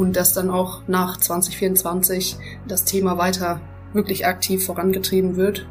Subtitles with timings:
[0.00, 3.60] und dass dann auch nach 2024 das Thema weiter
[3.92, 5.66] wirklich aktiv vorangetrieben wird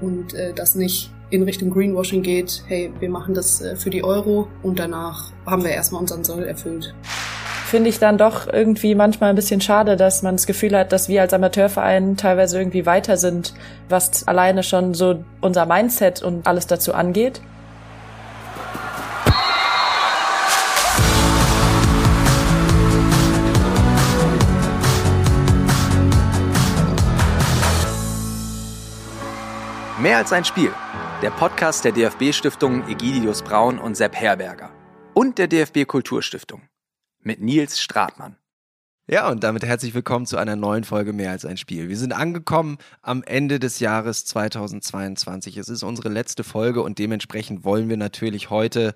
[0.00, 4.02] und äh, das nicht in Richtung Greenwashing geht, hey, wir machen das äh, für die
[4.02, 6.92] Euro und danach haben wir erstmal unseren Soll erfüllt.
[7.66, 11.08] Finde ich dann doch irgendwie manchmal ein bisschen schade, dass man das Gefühl hat, dass
[11.08, 13.54] wir als Amateurverein teilweise irgendwie weiter sind,
[13.88, 17.42] was alleine schon so unser Mindset und alles dazu angeht.
[30.00, 30.72] Mehr als ein Spiel.
[31.22, 34.70] Der Podcast der DFB-Stiftungen Egidius Braun und Sepp Herberger.
[35.12, 36.62] Und der DFB Kulturstiftung.
[37.20, 38.36] Mit Nils Stratmann.
[39.08, 41.88] Ja, und damit herzlich willkommen zu einer neuen Folge Mehr als ein Spiel.
[41.88, 45.56] Wir sind angekommen am Ende des Jahres 2022.
[45.56, 48.94] Es ist unsere letzte Folge und dementsprechend wollen wir natürlich heute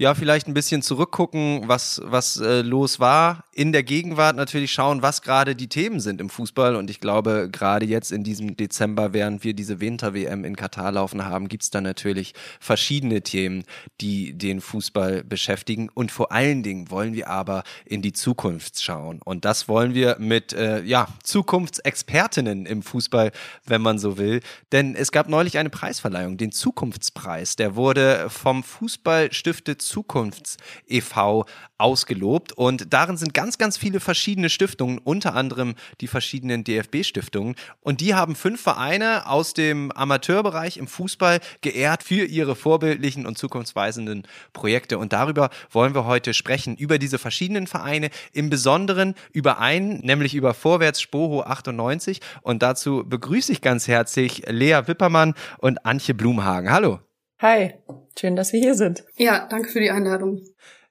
[0.00, 3.44] ja, vielleicht ein bisschen zurückgucken, was, was äh, los war.
[3.52, 6.74] In der Gegenwart natürlich schauen, was gerade die Themen sind im Fußball.
[6.74, 11.26] Und ich glaube, gerade jetzt in diesem Dezember, während wir diese Winter-WM in Katar laufen
[11.26, 13.64] haben, gibt es da natürlich verschiedene Themen,
[14.00, 15.90] die den Fußball beschäftigen.
[15.92, 19.20] Und vor allen Dingen wollen wir aber in die Zukunft schauen.
[19.22, 23.32] Und das wollen wir mit äh, ja, Zukunftsexpertinnen im Fußball,
[23.66, 24.40] wenn man so will.
[24.72, 27.56] Denn es gab neulich eine Preisverleihung, den Zukunftspreis.
[27.56, 31.46] Der wurde vom Fußballstiftet Zukunfts e.V.
[31.78, 38.00] ausgelobt und darin sind ganz, ganz viele verschiedene Stiftungen, unter anderem die verschiedenen DFB-Stiftungen und
[38.00, 44.22] die haben fünf Vereine aus dem Amateurbereich im Fußball geehrt für ihre vorbildlichen und zukunftsweisenden
[44.52, 49.98] Projekte und darüber wollen wir heute sprechen, über diese verschiedenen Vereine, im Besonderen über einen,
[50.00, 56.14] nämlich über Vorwärts Spoho 98 und dazu begrüße ich ganz herzlich Lea Wippermann und Antje
[56.14, 56.70] Blumhagen.
[56.70, 57.00] Hallo.
[57.42, 57.72] Hi,
[58.18, 59.02] schön, dass wir hier sind.
[59.16, 60.42] Ja, danke für die Einladung.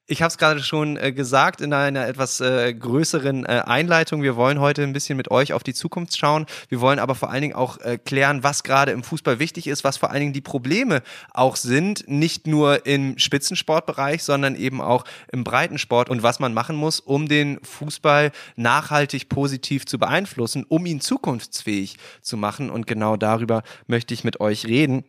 [0.08, 4.24] Ich habe es gerade schon äh, gesagt in einer etwas äh, größeren äh, Einleitung.
[4.24, 6.48] Wir wollen heute ein bisschen mit euch auf die Zukunft schauen.
[6.68, 9.84] Wir wollen aber vor allen Dingen auch äh, klären, was gerade im Fußball wichtig ist,
[9.84, 11.04] was vor allen Dingen die Probleme
[11.36, 16.76] auch sind, nicht nur im Spitzensportbereich, sondern eben auch im Breitensport und was man machen
[16.76, 22.72] muss, um den Fußball nachhaltig positiv zu beeinflussen, um ihn zukunftsfähig zu machen.
[22.72, 25.06] Und genau darüber möchte ich mit euch reden.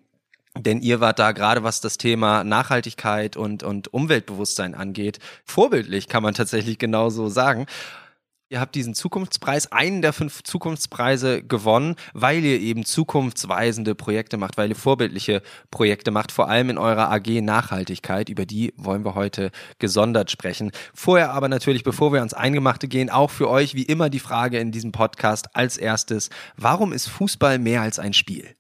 [0.59, 6.22] Denn ihr wart da gerade, was das Thema Nachhaltigkeit und, und Umweltbewusstsein angeht, vorbildlich, kann
[6.22, 7.66] man tatsächlich genauso sagen.
[8.53, 14.59] Ihr habt diesen Zukunftspreis, einen der fünf Zukunftspreise gewonnen, weil ihr eben zukunftsweisende Projekte macht,
[14.59, 15.41] weil ihr vorbildliche
[15.71, 18.28] Projekte macht, vor allem in eurer AG Nachhaltigkeit.
[18.28, 20.72] Über die wollen wir heute gesondert sprechen.
[20.93, 24.59] Vorher aber natürlich, bevor wir ans Eingemachte gehen, auch für euch wie immer die Frage
[24.59, 28.56] in diesem Podcast als erstes, warum ist Fußball mehr als ein Spiel?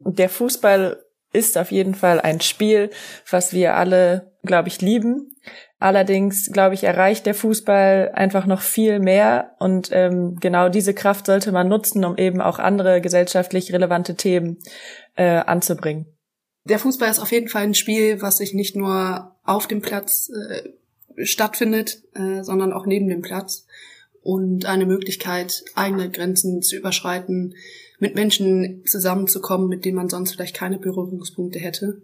[0.00, 1.02] Der Fußball
[1.34, 2.90] ist auf jeden Fall ein Spiel,
[3.28, 5.30] was wir alle, glaube ich, lieben.
[5.78, 11.26] Allerdings, glaube ich, erreicht der Fußball einfach noch viel mehr und ähm, genau diese Kraft
[11.26, 14.58] sollte man nutzen, um eben auch andere gesellschaftlich relevante Themen
[15.16, 16.06] äh, anzubringen.
[16.64, 20.30] Der Fußball ist auf jeden Fall ein Spiel, was sich nicht nur auf dem Platz
[20.30, 23.66] äh, stattfindet, äh, sondern auch neben dem Platz
[24.22, 27.54] und eine Möglichkeit, eigene Grenzen zu überschreiten,
[28.04, 32.02] mit Menschen zusammenzukommen, mit denen man sonst vielleicht keine Berührungspunkte hätte.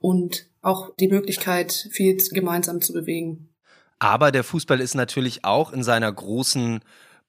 [0.00, 3.48] Und auch die Möglichkeit, viel gemeinsam zu bewegen.
[3.98, 6.80] Aber der Fußball ist natürlich auch in seiner großen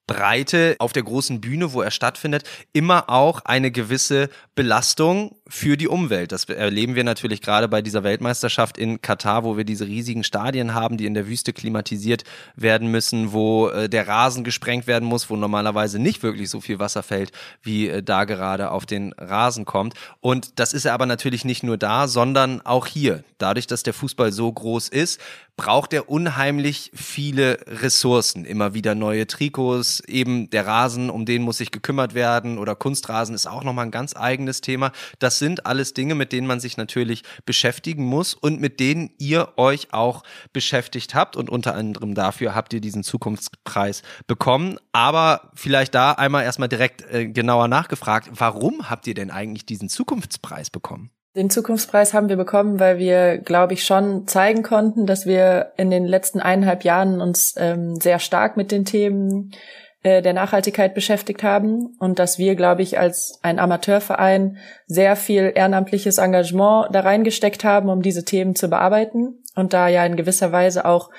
[0.06, 2.44] Breite auf der großen Bühne, wo er stattfindet,
[2.74, 6.32] immer auch eine gewisse Belastung für die Umwelt.
[6.32, 10.74] Das erleben wir natürlich gerade bei dieser Weltmeisterschaft in Katar, wo wir diese riesigen Stadien
[10.74, 12.24] haben, die in der Wüste klimatisiert
[12.56, 16.80] werden müssen, wo äh, der Rasen gesprengt werden muss, wo normalerweise nicht wirklich so viel
[16.80, 17.32] Wasser fällt,
[17.62, 19.94] wie äh, da gerade auf den Rasen kommt.
[20.20, 23.24] Und das ist aber natürlich nicht nur da, sondern auch hier.
[23.38, 25.20] Dadurch, dass der Fußball so groß ist,
[25.56, 28.44] braucht er unheimlich viele Ressourcen.
[28.44, 33.36] Immer wieder neue Trikots, eben der Rasen, um den muss sich gekümmert werden oder Kunstrasen
[33.36, 34.92] ist auch nochmal ein ganz eigenes Thema.
[35.20, 39.54] Das sind alles Dinge, mit denen man sich natürlich beschäftigen muss und mit denen ihr
[39.58, 44.80] euch auch beschäftigt habt und unter anderem dafür habt ihr diesen Zukunftspreis bekommen.
[44.92, 49.90] Aber vielleicht da einmal erstmal direkt äh, genauer nachgefragt, warum habt ihr denn eigentlich diesen
[49.90, 51.12] Zukunftspreis bekommen?
[51.36, 55.90] Den Zukunftspreis haben wir bekommen, weil wir, glaube ich, schon zeigen konnten, dass wir in
[55.90, 59.52] den letzten eineinhalb Jahren uns ähm, sehr stark mit den Themen
[60.04, 65.52] äh, der Nachhaltigkeit beschäftigt haben und dass wir, glaube ich, als ein Amateurverein sehr viel
[65.56, 70.52] ehrenamtliches Engagement da reingesteckt haben, um diese Themen zu bearbeiten und da ja in gewisser
[70.52, 71.10] Weise auch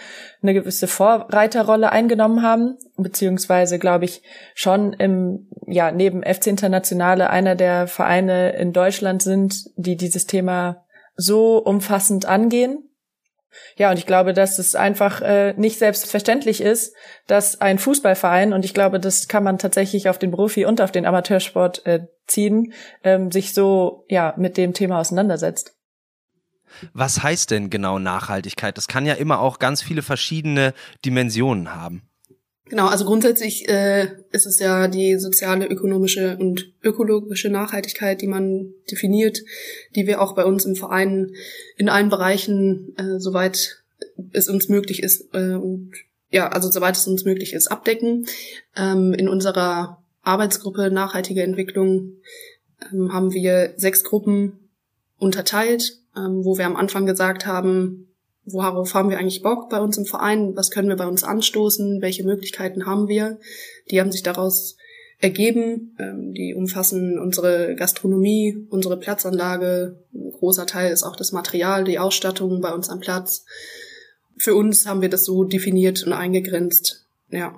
[0.43, 4.23] eine gewisse Vorreiterrolle eingenommen haben, beziehungsweise glaube ich
[4.55, 10.85] schon im, ja, neben FC Internationale einer der Vereine in Deutschland sind, die dieses Thema
[11.17, 12.91] so umfassend angehen.
[13.77, 16.95] Ja, und ich glaube, dass es einfach äh, nicht selbstverständlich ist,
[17.29, 20.91] dass ein Fußballverein, und ich glaube, das kann man tatsächlich auf den Profi- und auf
[20.91, 22.73] den Amateursport äh, ziehen,
[23.05, 25.77] ähm, sich so ja mit dem Thema auseinandersetzt.
[26.93, 28.76] Was heißt denn genau Nachhaltigkeit?
[28.76, 30.75] Das kann ja immer auch ganz viele verschiedene
[31.05, 32.03] Dimensionen haben.
[32.71, 38.73] Genau, also grundsätzlich äh, ist es ja die soziale, ökonomische und ökologische Nachhaltigkeit, die man
[38.91, 39.43] definiert,
[39.94, 41.32] die wir auch bei uns im Verein
[41.76, 43.85] in allen Bereichen, äh, soweit
[44.32, 45.93] es uns möglich ist, äh, und
[46.31, 48.27] ja, also soweit es uns möglich ist, abdecken.
[48.77, 52.15] Ähm, in unserer Arbeitsgruppe Nachhaltige Entwicklung
[52.93, 54.70] ähm, haben wir sechs Gruppen
[55.19, 58.15] unterteilt, ähm, wo wir am Anfang gesagt haben,
[58.45, 62.03] worauf haben wir eigentlich Bock bei uns im Verein, was können wir bei uns anstoßen,
[62.03, 63.39] welche Möglichkeiten haben wir.
[63.91, 64.77] Die haben sich daraus
[65.25, 65.97] ergeben.
[65.99, 70.05] Ähm, die umfassen unsere Gastronomie, unsere Platzanlage.
[70.13, 73.45] Ein großer Teil ist auch das Material, die Ausstattung bei uns am Platz.
[74.37, 77.07] Für uns haben wir das so definiert und eingegrenzt.
[77.31, 77.57] Ja.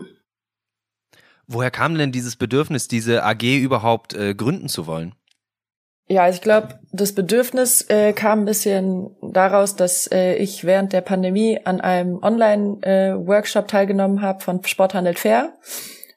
[1.46, 5.14] Woher kam denn dieses Bedürfnis, diese AG überhaupt äh, gründen zu wollen?
[6.08, 10.92] Ja, also ich glaube, das Bedürfnis äh, kam ein bisschen daraus, dass äh, ich während
[10.92, 15.54] der Pandemie an einem Online-Workshop äh, teilgenommen habe von Sporthandel Fair.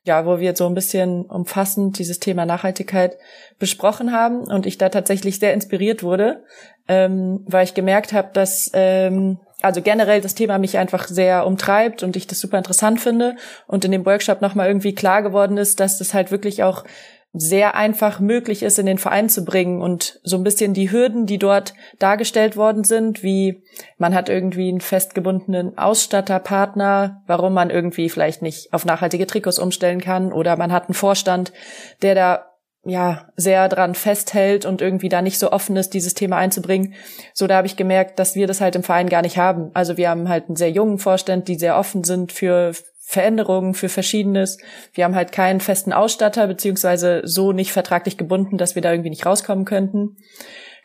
[0.04, 3.18] Ja, wo wir so ein bisschen umfassend dieses Thema Nachhaltigkeit
[3.58, 6.44] besprochen haben und ich da tatsächlich sehr inspiriert wurde,
[6.88, 12.02] ähm, weil ich gemerkt habe, dass ähm, also generell das Thema mich einfach sehr umtreibt
[12.02, 13.36] und ich das super interessant finde
[13.68, 16.86] und in dem Workshop nochmal irgendwie klar geworden ist, dass das halt wirklich auch
[17.32, 21.28] sehr einfach möglich ist, in den Verein zu bringen und so ein bisschen die Hürden,
[21.28, 23.64] die dort dargestellt worden sind, wie
[23.98, 30.02] man hat irgendwie einen festgebundenen Ausstatterpartner, warum man irgendwie vielleicht nicht auf nachhaltige Trikots umstellen
[30.02, 31.54] kann oder man hat einen Vorstand,
[32.02, 32.46] der da
[32.84, 36.94] ja sehr dran festhält und irgendwie da nicht so offen ist, dieses Thema einzubringen.
[37.34, 39.70] So da habe ich gemerkt, dass wir das halt im Verein gar nicht haben.
[39.74, 42.74] Also wir haben halt einen sehr jungen Vorstand, die sehr offen sind für
[43.10, 44.60] Veränderungen für Verschiedenes.
[44.94, 49.10] Wir haben halt keinen festen Ausstatter, beziehungsweise so nicht vertraglich gebunden, dass wir da irgendwie
[49.10, 50.18] nicht rauskommen könnten.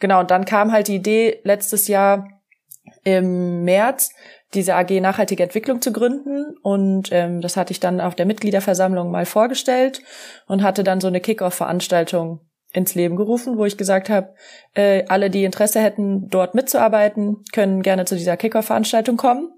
[0.00, 2.26] Genau, und dann kam halt die Idee, letztes Jahr
[3.04, 4.08] im März
[4.54, 6.56] diese AG Nachhaltige Entwicklung zu gründen.
[6.62, 10.00] Und ähm, das hatte ich dann auf der Mitgliederversammlung mal vorgestellt
[10.46, 12.40] und hatte dann so eine Kick-Off-Veranstaltung
[12.72, 14.32] ins Leben gerufen, wo ich gesagt habe,
[14.72, 19.52] äh, alle, die Interesse hätten, dort mitzuarbeiten, können gerne zu dieser Kick-Off-Veranstaltung kommen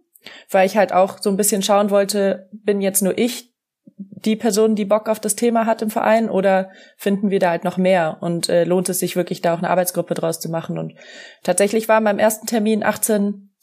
[0.50, 3.52] weil ich halt auch so ein bisschen schauen wollte, bin jetzt nur ich
[3.98, 7.64] die Person, die Bock auf das Thema hat im Verein oder finden wir da halt
[7.64, 8.18] noch mehr?
[8.20, 10.78] Und äh, lohnt es sich wirklich da auch eine Arbeitsgruppe draus zu machen?
[10.78, 10.94] Und
[11.42, 13.54] tatsächlich waren beim ersten Termin 18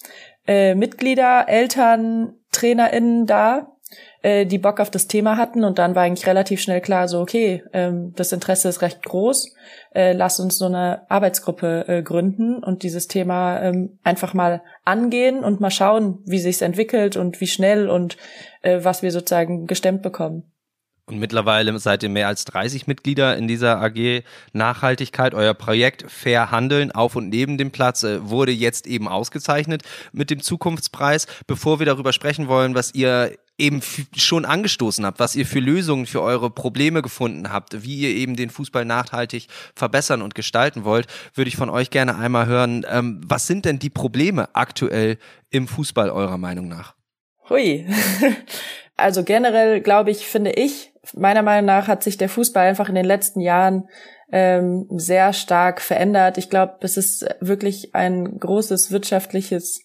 [0.48, 3.73] äh, Mitglieder, Eltern, TrainerInnen da
[4.24, 7.20] äh, die Bock auf das Thema hatten und dann war eigentlich relativ schnell klar, so
[7.20, 9.54] okay, ähm, das Interesse ist recht groß,
[9.94, 15.44] äh, lass uns so eine Arbeitsgruppe äh, gründen und dieses Thema ähm, einfach mal angehen
[15.44, 18.18] und mal schauen, wie sich's entwickelt und wie schnell und
[18.62, 20.50] äh, was wir sozusagen gestemmt bekommen.
[21.06, 24.24] Und mittlerweile seid ihr mehr als 30 Mitglieder in dieser AG
[24.54, 25.34] Nachhaltigkeit.
[25.34, 29.84] Euer Projekt Fair Handeln auf und neben dem Platz äh, wurde jetzt eben ausgezeichnet
[30.14, 31.28] mit dem Zukunftspreis.
[31.46, 33.82] Bevor wir darüber sprechen wollen, was ihr eben
[34.16, 38.36] schon angestoßen habt, was ihr für Lösungen für eure Probleme gefunden habt, wie ihr eben
[38.36, 43.22] den Fußball nachhaltig verbessern und gestalten wollt, würde ich von euch gerne einmal hören, ähm,
[43.26, 45.18] was sind denn die Probleme aktuell
[45.52, 46.96] im Fußball eurer Meinung nach?
[47.50, 47.86] Hui.
[48.96, 52.96] Also generell glaube ich, finde ich, meiner Meinung nach hat sich der Fußball einfach in
[52.96, 53.90] den letzten Jahren
[54.32, 56.38] ähm, sehr stark verändert.
[56.38, 59.84] Ich glaube, es ist wirklich ein großes wirtschaftliches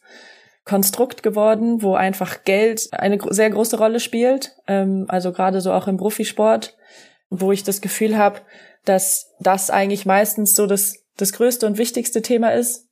[0.68, 4.54] Konstrukt geworden, wo einfach Geld eine sehr große Rolle spielt.
[4.66, 6.76] Ähm, also gerade so auch im Profisport,
[7.30, 8.40] wo ich das Gefühl habe,
[8.84, 12.86] dass das eigentlich meistens so das, das größte und wichtigste Thema ist.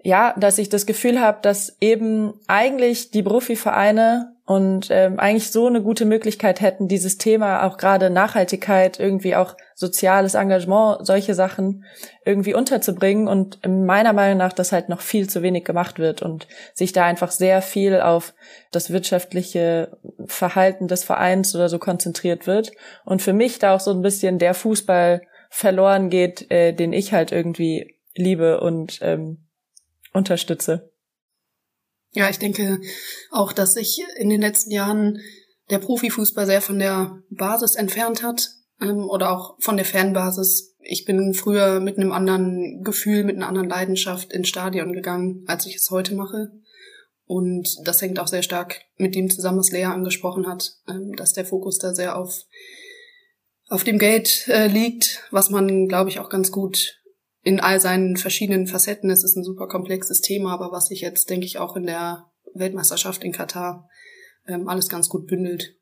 [0.00, 5.66] Ja, dass ich das Gefühl habe, dass eben eigentlich die Profivereine und ähm, eigentlich so
[5.66, 11.84] eine gute Möglichkeit hätten, dieses Thema auch gerade Nachhaltigkeit, irgendwie auch soziales Engagement, solche Sachen
[12.24, 16.48] irgendwie unterzubringen und meiner Meinung nach das halt noch viel zu wenig gemacht wird und
[16.72, 18.32] sich da einfach sehr viel auf
[18.70, 22.72] das wirtschaftliche Verhalten des Vereins oder so konzentriert wird
[23.04, 27.12] und für mich da auch so ein bisschen der Fußball verloren geht, äh, den ich
[27.12, 29.46] halt irgendwie liebe und ähm,
[30.14, 30.90] unterstütze.
[32.12, 32.80] Ja, ich denke
[33.30, 35.20] auch, dass sich in den letzten Jahren
[35.70, 38.50] der Profifußball sehr von der Basis entfernt hat
[38.80, 40.74] ähm, oder auch von der Fanbasis.
[40.80, 45.66] Ich bin früher mit einem anderen Gefühl, mit einer anderen Leidenschaft ins Stadion gegangen, als
[45.66, 46.50] ich es heute mache.
[47.26, 51.34] Und das hängt auch sehr stark mit dem zusammen, was Lea angesprochen hat, ähm, dass
[51.34, 52.44] der Fokus da sehr auf,
[53.68, 56.98] auf dem Geld äh, liegt, was man, glaube ich, auch ganz gut
[57.42, 59.10] in all seinen verschiedenen Facetten.
[59.10, 62.26] Es ist ein super komplexes Thema, aber was sich jetzt, denke ich, auch in der
[62.54, 63.88] Weltmeisterschaft in Katar
[64.46, 65.77] ähm, alles ganz gut bündelt.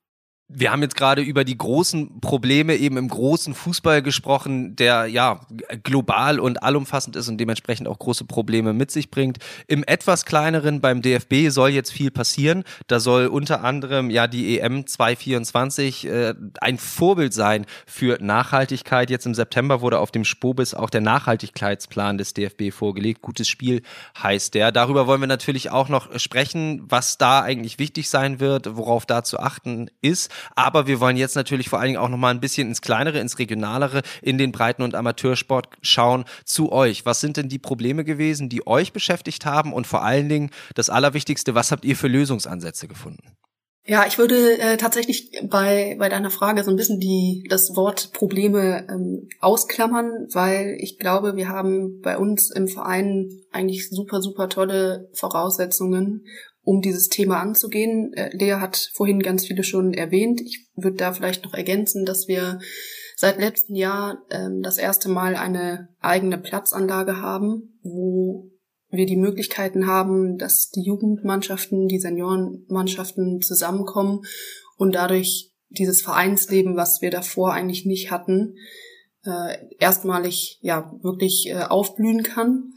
[0.49, 5.41] Wir haben jetzt gerade über die großen Probleme eben im großen Fußball gesprochen, der ja
[5.83, 9.39] global und allumfassend ist und dementsprechend auch große Probleme mit sich bringt.
[9.67, 12.63] Im etwas kleineren beim DFB soll jetzt viel passieren.
[12.87, 19.11] Da soll unter anderem ja die EM 224 äh, ein Vorbild sein für Nachhaltigkeit.
[19.11, 23.21] Jetzt im September wurde auf dem Spobis auch der Nachhaltigkeitsplan des DFB vorgelegt.
[23.21, 23.83] Gutes Spiel
[24.23, 24.71] heißt der.
[24.71, 29.25] Darüber wollen wir natürlich auch noch sprechen, was da eigentlich wichtig sein wird, worauf da
[29.25, 30.31] zu achten ist.
[30.55, 33.19] Aber wir wollen jetzt natürlich vor allen Dingen auch noch mal ein bisschen ins Kleinere,
[33.19, 37.07] ins Regionalere, in den Breiten- und Amateursport schauen zu euch.
[37.07, 39.73] Was sind denn die Probleme gewesen, die euch beschäftigt haben?
[39.73, 43.37] Und vor allen Dingen das Allerwichtigste, was habt ihr für Lösungsansätze gefunden?
[43.89, 48.13] Ja, ich würde äh, tatsächlich bei, bei deiner Frage so ein bisschen die, das Wort
[48.13, 54.49] Probleme ähm, ausklammern, weil ich glaube, wir haben bei uns im Verein eigentlich super, super
[54.49, 56.25] tolle Voraussetzungen,
[56.67, 58.13] um dieses Thema anzugehen.
[58.15, 60.41] Äh, Lea hat vorhin ganz viele schon erwähnt.
[60.41, 62.59] Ich würde da vielleicht noch ergänzen, dass wir
[63.15, 68.51] seit letztem Jahr ähm, das erste Mal eine eigene Platzanlage haben, wo
[68.91, 74.23] wir die Möglichkeiten haben, dass die Jugendmannschaften, die Seniorenmannschaften zusammenkommen
[74.77, 78.57] und dadurch dieses Vereinsleben, was wir davor eigentlich nicht hatten,
[79.25, 82.73] äh, erstmalig ja wirklich äh, aufblühen kann.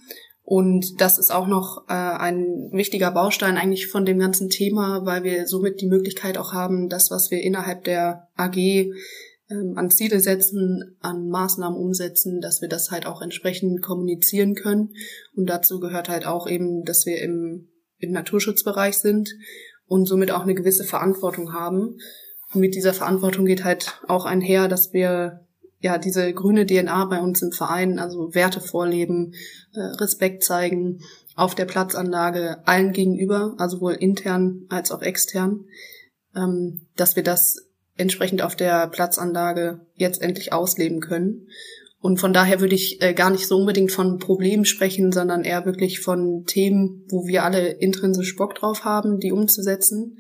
[0.50, 5.24] Und das ist auch noch äh, ein wichtiger Baustein eigentlich von dem ganzen Thema, weil
[5.24, 10.20] wir somit die Möglichkeit auch haben, das, was wir innerhalb der AG ähm, an Ziele
[10.20, 14.96] setzen, an Maßnahmen umsetzen, dass wir das halt auch entsprechend kommunizieren können.
[15.36, 19.30] Und dazu gehört halt auch eben, dass wir im, im Naturschutzbereich sind
[19.86, 22.00] und somit auch eine gewisse Verantwortung haben.
[22.56, 25.46] Und mit dieser Verantwortung geht halt auch einher, dass wir
[25.80, 29.34] ja diese grüne DNA bei uns im Verein, also Werte vorleben,
[29.74, 31.02] äh, Respekt zeigen
[31.36, 35.66] auf der Platzanlage allen gegenüber, also sowohl intern als auch extern,
[36.36, 41.48] ähm, dass wir das entsprechend auf der Platzanlage jetzt endlich ausleben können.
[42.02, 45.66] Und von daher würde ich äh, gar nicht so unbedingt von Problemen sprechen, sondern eher
[45.66, 50.18] wirklich von Themen, wo wir alle intrinsisch Bock drauf haben, die umzusetzen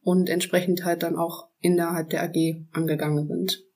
[0.00, 3.67] und entsprechend halt dann auch innerhalb der AG angegangen sind.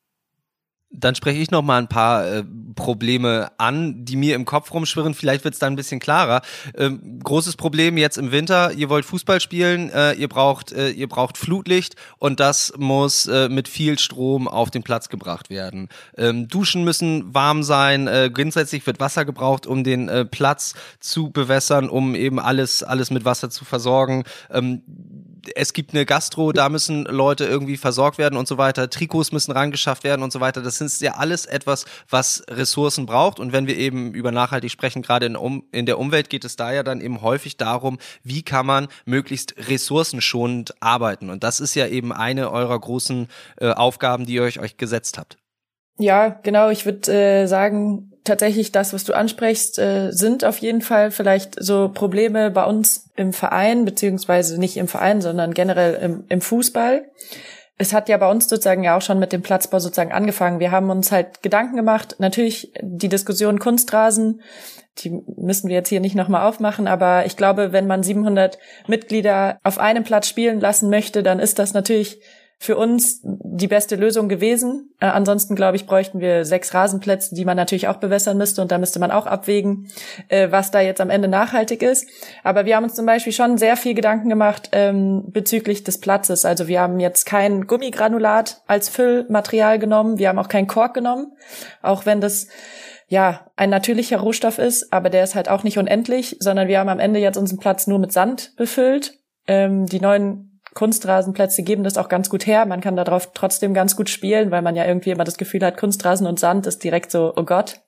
[0.93, 2.45] Dann spreche ich noch mal ein paar äh,
[2.75, 5.15] Probleme an, die mir im Kopf rumschwirren.
[5.15, 6.43] Vielleicht wird es dann ein bisschen klarer.
[6.77, 8.73] Ähm, großes Problem jetzt im Winter.
[8.73, 13.49] Ihr wollt Fußball spielen, äh, ihr braucht äh, ihr braucht Flutlicht und das muss äh,
[13.49, 15.89] mit viel Strom auf den Platz gebracht werden.
[16.17, 18.07] Ähm, Duschen müssen warm sein.
[18.07, 23.11] Äh, grundsätzlich wird Wasser gebraucht, um den äh, Platz zu bewässern, um eben alles alles
[23.11, 24.25] mit Wasser zu versorgen.
[24.51, 24.83] Ähm,
[25.55, 28.91] es gibt eine Gastro, da müssen Leute irgendwie versorgt werden und so weiter.
[28.91, 30.63] Trikots müssen rangeschafft werden und so weiter.
[30.63, 33.41] Das ist ja alles etwas, was Ressourcen braucht.
[33.41, 36.57] Und wenn wir eben über nachhaltig sprechen, gerade in, um, in der Umwelt geht es
[36.57, 41.31] da ja dann eben häufig darum, wie kann man möglichst ressourcenschonend arbeiten.
[41.31, 43.29] Und das ist ja eben eine eurer großen
[43.61, 45.37] äh, Aufgaben, die ihr euch, euch gesetzt habt.
[45.99, 46.71] Ja, genau.
[46.71, 51.57] Ich würde äh, sagen, tatsächlich das, was du ansprichst, äh, sind auf jeden Fall vielleicht
[51.63, 57.05] so Probleme bei uns im Verein, beziehungsweise nicht im Verein, sondern generell im, im Fußball.
[57.79, 60.61] Es hat ja bei uns sozusagen ja auch schon mit dem Platzbau sozusagen angefangen.
[60.61, 62.17] Wir haben uns halt Gedanken gemacht.
[62.19, 64.41] Natürlich die Diskussion Kunstrasen,
[64.99, 69.59] die müssen wir jetzt hier nicht nochmal aufmachen, aber ich glaube, wenn man 700 Mitglieder
[69.65, 72.21] auf einem Platz spielen lassen möchte, dann ist das natürlich
[72.63, 74.95] für uns die beste Lösung gewesen.
[75.01, 78.63] Äh, ansonsten, glaube ich, bräuchten wir sechs Rasenplätze, die man natürlich auch bewässern müsste.
[78.63, 79.89] Und da müsste man auch abwägen,
[80.29, 82.07] äh, was da jetzt am Ende nachhaltig ist.
[82.45, 86.45] Aber wir haben uns zum Beispiel schon sehr viel Gedanken gemacht ähm, bezüglich des Platzes.
[86.45, 90.19] Also wir haben jetzt kein Gummigranulat als Füllmaterial genommen.
[90.19, 91.33] Wir haben auch kein Kork genommen.
[91.83, 92.47] Auch wenn das
[93.09, 96.89] ja, ein natürlicher Rohstoff ist, aber der ist halt auch nicht unendlich, sondern wir haben
[96.89, 99.19] am Ende jetzt unseren Platz nur mit Sand befüllt.
[99.49, 102.67] Ähm, die neuen Kunstrasenplätze geben das auch ganz gut her.
[102.67, 105.77] Man kann darauf trotzdem ganz gut spielen, weil man ja irgendwie immer das Gefühl hat,
[105.77, 107.81] Kunstrasen und Sand ist direkt so, oh Gott.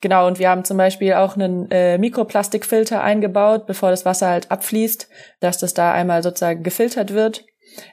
[0.00, 4.50] Genau, und wir haben zum Beispiel auch einen äh, Mikroplastikfilter eingebaut, bevor das Wasser halt
[4.50, 5.08] abfließt,
[5.40, 7.44] dass das da einmal sozusagen gefiltert wird.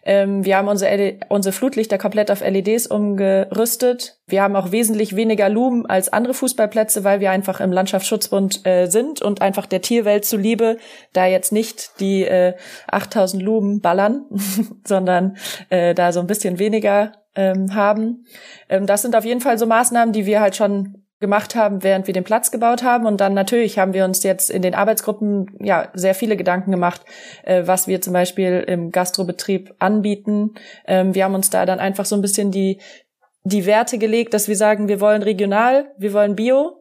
[0.03, 4.17] Ähm, wir haben unsere, LED, unsere Flutlichter komplett auf LEDs umgerüstet.
[4.27, 8.87] Wir haben auch wesentlich weniger Lumen als andere Fußballplätze, weil wir einfach im Landschaftsschutzbund äh,
[8.87, 10.77] sind und einfach der Tierwelt zuliebe
[11.13, 12.53] da jetzt nicht die äh,
[12.87, 14.25] 8000 Lumen ballern,
[14.85, 15.37] sondern
[15.69, 18.25] äh, da so ein bisschen weniger ähm, haben.
[18.69, 22.05] Ähm, das sind auf jeden Fall so Maßnahmen, die wir halt schon gemacht haben, während
[22.05, 23.07] wir den Platz gebaut haben.
[23.07, 27.01] Und dann natürlich haben wir uns jetzt in den Arbeitsgruppen ja sehr viele Gedanken gemacht,
[27.43, 30.53] äh, was wir zum Beispiel im Gastrobetrieb anbieten.
[30.85, 32.77] Ähm, wir haben uns da dann einfach so ein bisschen die
[33.45, 36.77] die Werte gelegt, dass wir sagen, wir wollen regional, wir wollen Bio,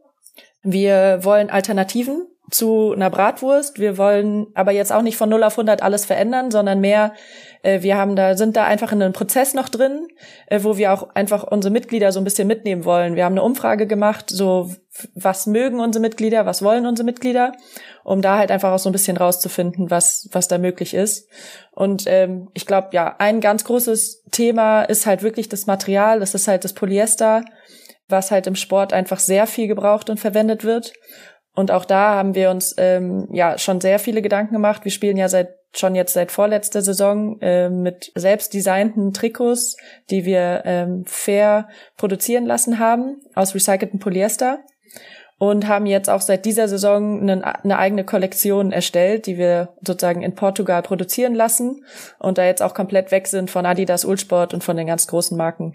[0.62, 3.78] Wir wollen Alternativen zu einer Bratwurst.
[3.78, 7.14] Wir wollen aber jetzt auch nicht von 0 auf 100 alles verändern, sondern mehr,
[7.62, 10.08] äh, wir haben da, sind da einfach in einem Prozess noch drin,
[10.46, 13.16] äh, wo wir auch einfach unsere Mitglieder so ein bisschen mitnehmen wollen.
[13.16, 14.70] Wir haben eine Umfrage gemacht, so,
[15.14, 17.52] was mögen unsere Mitglieder, was wollen unsere Mitglieder,
[18.04, 21.28] um da halt einfach auch so ein bisschen rauszufinden, was, was da möglich ist.
[21.70, 26.34] Und ähm, ich glaube, ja, ein ganz großes Thema ist halt wirklich das Material, das
[26.34, 27.44] ist halt das Polyester,
[28.08, 30.92] was halt im Sport einfach sehr viel gebraucht und verwendet wird.
[31.54, 34.84] Und auch da haben wir uns ähm, ja schon sehr viele Gedanken gemacht.
[34.84, 39.76] Wir spielen ja seit schon jetzt seit vorletzter Saison äh, mit selbst designten Trikots,
[40.10, 44.58] die wir ähm, fair produzieren lassen haben aus recyceltem Polyester
[45.38, 50.22] und haben jetzt auch seit dieser Saison eine, eine, eigene Kollektion erstellt, die wir sozusagen
[50.22, 51.84] in Portugal produzieren lassen
[52.18, 55.36] und da jetzt auch komplett weg sind von Adidas Ulsport und von den ganz großen
[55.36, 55.74] Marken.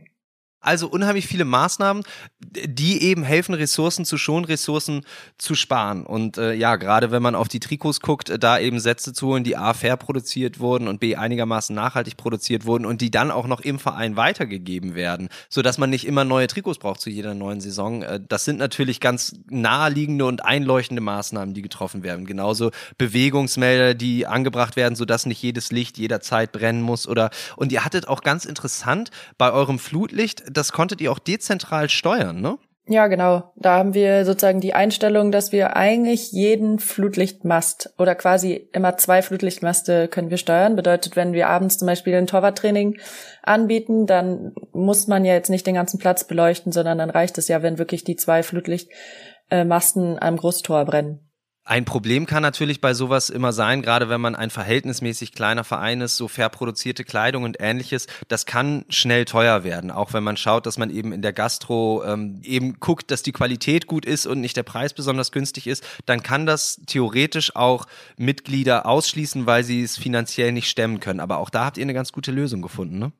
[0.60, 2.04] Also unheimlich viele Maßnahmen,
[2.40, 5.06] die eben helfen, Ressourcen zu schonen, Ressourcen
[5.38, 6.04] zu sparen.
[6.04, 9.28] Und äh, ja, gerade wenn man auf die Trikots guckt, äh, da eben Sätze zu
[9.28, 13.30] holen, die A fair produziert wurden und B einigermaßen nachhaltig produziert wurden und die dann
[13.30, 17.36] auch noch im Verein weitergegeben werden, sodass man nicht immer neue Trikots braucht zu jeder
[17.36, 18.02] neuen Saison.
[18.02, 22.26] Äh, das sind natürlich ganz naheliegende und einleuchtende Maßnahmen, die getroffen werden.
[22.26, 27.08] Genauso Bewegungsmelder, die angebracht werden, sodass nicht jedes Licht jederzeit brennen muss.
[27.08, 31.90] Oder und ihr hattet auch ganz interessant bei eurem Flutlicht das konntet ihr auch dezentral
[31.90, 32.58] steuern, ne?
[32.90, 33.52] Ja, genau.
[33.58, 39.22] Da haben wir sozusagen die Einstellung, dass wir eigentlich jeden Flutlichtmast oder quasi immer zwei
[39.22, 40.78] Flutlichtmaste können wir steuern.
[40.78, 42.98] Bedeutet, wenn wir abends zum Beispiel ein Torwarttraining
[43.44, 47.50] anbieten, dann muss man ja jetzt nicht den ganzen Platz beleuchten, sondern dann reicht es
[47.50, 51.27] ja, wenn wirklich die zwei Flutlichtmasten am Großtor brennen.
[51.70, 56.00] Ein Problem kann natürlich bei sowas immer sein, gerade wenn man ein verhältnismäßig kleiner Verein
[56.00, 59.92] ist, so fair produzierte Kleidung und ähnliches, das kann schnell teuer werden.
[59.92, 63.34] Auch wenn man schaut, dass man eben in der Gastro ähm, eben guckt, dass die
[63.34, 67.86] Qualität gut ist und nicht der Preis besonders günstig ist, dann kann das theoretisch auch
[68.16, 71.20] Mitglieder ausschließen, weil sie es finanziell nicht stemmen können.
[71.20, 73.12] Aber auch da habt ihr eine ganz gute Lösung gefunden, ne?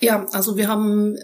[0.00, 1.20] Ja, also wir haben äh,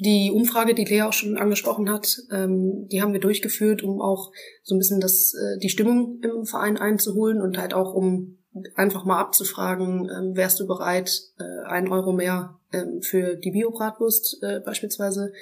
[0.00, 4.30] die Umfrage, die Lea auch schon angesprochen hat, ähm, die haben wir durchgeführt, um auch
[4.62, 8.38] so ein bisschen das, äh, die Stimmung im Verein einzuholen und halt auch um
[8.76, 14.44] einfach mal abzufragen, ähm, wärst du bereit, äh, einen Euro mehr ähm, für die Biobratwurst
[14.64, 15.32] beispielsweise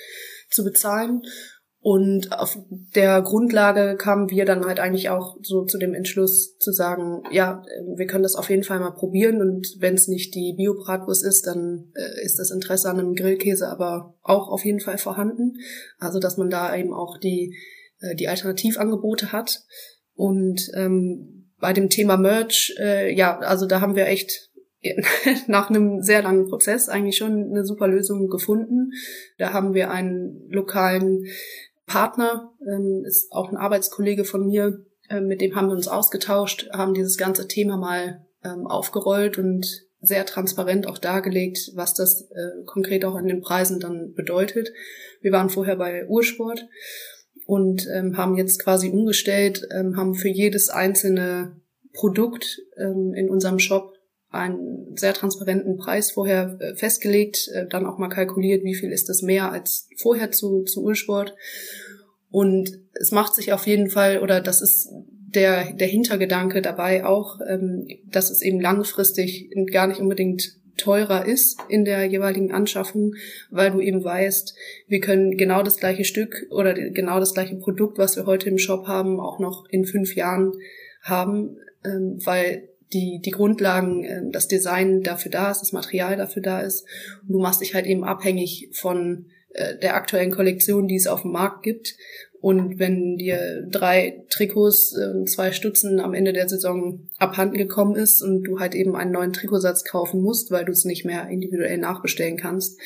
[0.51, 1.23] zu bezahlen.
[1.87, 2.59] Und auf
[2.97, 7.63] der Grundlage kamen wir dann halt eigentlich auch so zu dem Entschluss zu sagen, ja,
[7.95, 11.47] wir können das auf jeden Fall mal probieren und wenn es nicht die Bio-Bratwurst ist,
[11.47, 15.59] dann äh, ist das Interesse an einem Grillkäse aber auch auf jeden Fall vorhanden.
[16.01, 17.57] Also dass man da eben auch die,
[18.01, 19.63] äh, die Alternativangebote hat.
[20.17, 24.51] Und ähm, bei dem Thema Merch, äh, ja, also da haben wir echt
[25.47, 28.91] nach einem sehr langen Prozess eigentlich schon eine super Lösung gefunden.
[29.39, 31.27] Da haben wir einen lokalen
[31.87, 36.69] Partner, ähm, ist auch ein Arbeitskollege von mir, äh, mit dem haben wir uns ausgetauscht,
[36.73, 42.65] haben dieses ganze Thema mal ähm, aufgerollt und sehr transparent auch dargelegt, was das äh,
[42.65, 44.73] konkret auch an den Preisen dann bedeutet.
[45.21, 46.67] Wir waren vorher bei Ursport
[47.47, 51.61] und ähm, haben jetzt quasi umgestellt, ähm, haben für jedes einzelne
[51.93, 53.96] Produkt ähm, in unserem Shop
[54.31, 59.09] einen sehr transparenten Preis vorher äh, festgelegt, äh, dann auch mal kalkuliert, wie viel ist
[59.09, 61.35] das mehr als vorher zu, zu Ursport.
[62.31, 64.89] Und es macht sich auf jeden Fall, oder das ist
[65.37, 71.59] der, der Hintergedanke dabei auch, ähm, dass es eben langfristig gar nicht unbedingt teurer ist
[71.69, 73.15] in der jeweiligen Anschaffung,
[73.51, 74.55] weil du eben weißt,
[74.89, 78.59] wir können genau das gleiche Stück oder genau das gleiche Produkt, was wir heute im
[78.59, 80.53] Shop haben, auch noch in fünf Jahren
[81.03, 86.43] haben, ähm, weil die, die Grundlagen, äh, das Design dafür da ist, das Material dafür
[86.43, 86.87] da ist.
[87.23, 91.23] Und du machst dich halt eben abhängig von äh, der aktuellen Kollektion, die es auf
[91.23, 91.97] dem Markt gibt.
[92.41, 97.97] Und wenn dir drei Trikots und äh, zwei Stutzen am Ende der Saison abhanden gekommen
[97.97, 101.29] ist und du halt eben einen neuen Trikotsatz kaufen musst, weil du es nicht mehr
[101.29, 102.79] individuell nachbestellen kannst,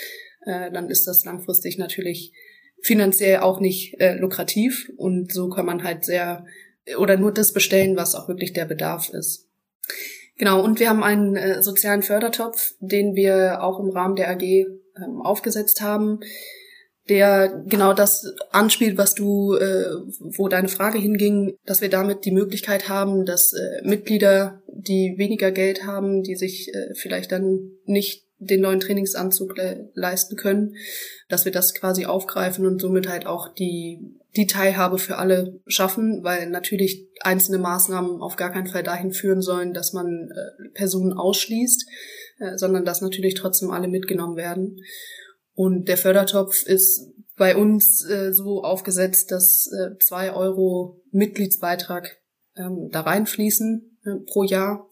[0.46, 2.32] dann ist das langfristig natürlich
[2.80, 4.90] finanziell auch nicht lukrativ.
[4.96, 6.46] Und so kann man halt sehr
[6.96, 9.49] oder nur das bestellen, was auch wirklich der Bedarf ist.
[10.36, 14.42] Genau, und wir haben einen äh, sozialen Fördertopf, den wir auch im Rahmen der AG
[14.42, 16.20] ähm, aufgesetzt haben,
[17.10, 19.84] der genau das anspielt, was du, äh,
[20.18, 25.50] wo deine Frage hinging, dass wir damit die Möglichkeit haben, dass äh, Mitglieder, die weniger
[25.50, 30.76] Geld haben, die sich äh, vielleicht dann nicht den neuen Trainingsanzug le leisten können,
[31.28, 36.22] dass wir das quasi aufgreifen und somit halt auch die die Teilhabe für alle schaffen,
[36.22, 41.12] weil natürlich einzelne Maßnahmen auf gar keinen Fall dahin führen sollen, dass man äh, Personen
[41.12, 41.86] ausschließt,
[42.38, 44.76] äh, sondern dass natürlich trotzdem alle mitgenommen werden.
[45.54, 52.18] Und der Fördertopf ist bei uns äh, so aufgesetzt, dass äh, zwei Euro Mitgliedsbeitrag
[52.56, 54.88] ähm, da reinfließen äh, pro Jahr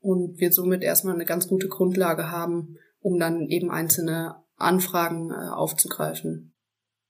[0.00, 5.50] und wir somit erstmal eine ganz gute Grundlage haben, um dann eben einzelne Anfragen äh,
[5.50, 6.53] aufzugreifen.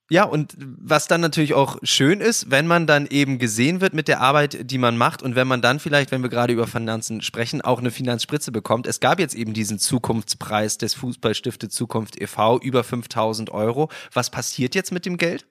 [0.09, 4.07] Ja, und was dann natürlich auch schön ist, wenn man dann eben gesehen wird mit
[4.07, 7.21] der Arbeit, die man macht und wenn man dann vielleicht, wenn wir gerade über Finanzen
[7.21, 8.85] sprechen, auch eine Finanzspritze bekommt.
[8.85, 12.59] Es gab jetzt eben diesen Zukunftspreis des Fußballstifte Zukunft e.V.
[12.59, 13.89] über 5000 Euro.
[14.13, 15.47] Was passiert jetzt mit dem Geld?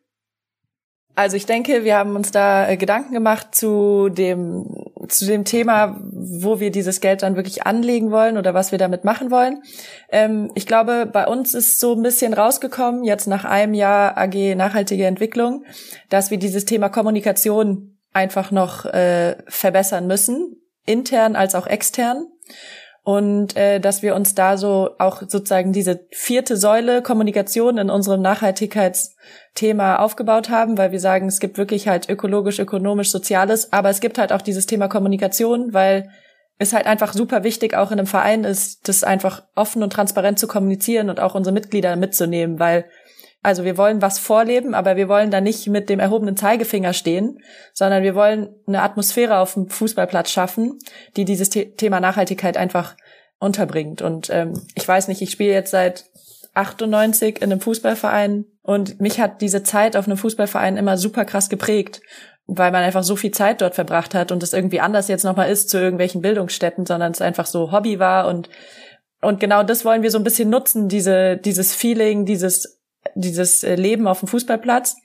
[1.16, 4.66] Also ich denke, wir haben uns da äh, Gedanken gemacht zu dem,
[5.08, 9.04] zu dem Thema, wo wir dieses Geld dann wirklich anlegen wollen oder was wir damit
[9.04, 9.62] machen wollen.
[10.10, 14.56] Ähm, ich glaube, bei uns ist so ein bisschen rausgekommen, jetzt nach einem Jahr AG
[14.56, 15.64] nachhaltige Entwicklung,
[16.08, 22.26] dass wir dieses Thema Kommunikation einfach noch äh, verbessern müssen, intern als auch extern
[23.04, 28.22] und äh, dass wir uns da so auch sozusagen diese vierte Säule Kommunikation in unserem
[28.22, 34.00] Nachhaltigkeitsthema aufgebaut haben, weil wir sagen, es gibt wirklich halt ökologisch, ökonomisch, soziales, aber es
[34.00, 36.08] gibt halt auch dieses Thema Kommunikation, weil
[36.58, 40.38] es halt einfach super wichtig auch in einem Verein ist, das einfach offen und transparent
[40.38, 42.86] zu kommunizieren und auch unsere Mitglieder mitzunehmen, weil
[43.44, 47.40] also wir wollen was vorleben, aber wir wollen da nicht mit dem erhobenen Zeigefinger stehen,
[47.74, 50.78] sondern wir wollen eine Atmosphäre auf dem Fußballplatz schaffen,
[51.16, 52.96] die dieses The Thema Nachhaltigkeit einfach
[53.38, 54.00] unterbringt.
[54.00, 56.06] Und ähm, ich weiß nicht, ich spiele jetzt seit
[56.54, 61.50] 98 in einem Fußballverein und mich hat diese Zeit auf einem Fußballverein immer super krass
[61.50, 62.00] geprägt,
[62.46, 65.50] weil man einfach so viel Zeit dort verbracht hat und es irgendwie anders jetzt nochmal
[65.50, 68.48] ist zu irgendwelchen Bildungsstätten, sondern es einfach so Hobby war und
[69.20, 72.83] und genau das wollen wir so ein bisschen nutzen, diese, dieses Feeling, dieses
[73.14, 74.96] dieses äh, Leben auf dem Fußballplatz.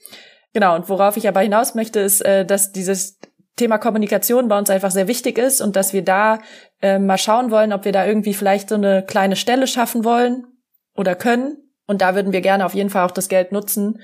[0.53, 3.19] Genau, und worauf ich aber hinaus möchte, ist, äh, dass dieses
[3.55, 6.39] Thema Kommunikation bei uns einfach sehr wichtig ist und dass wir da
[6.81, 10.47] äh, mal schauen wollen, ob wir da irgendwie vielleicht so eine kleine Stelle schaffen wollen
[10.95, 11.57] oder können.
[11.85, 13.99] Und da würden wir gerne auf jeden Fall auch das Geld nutzen,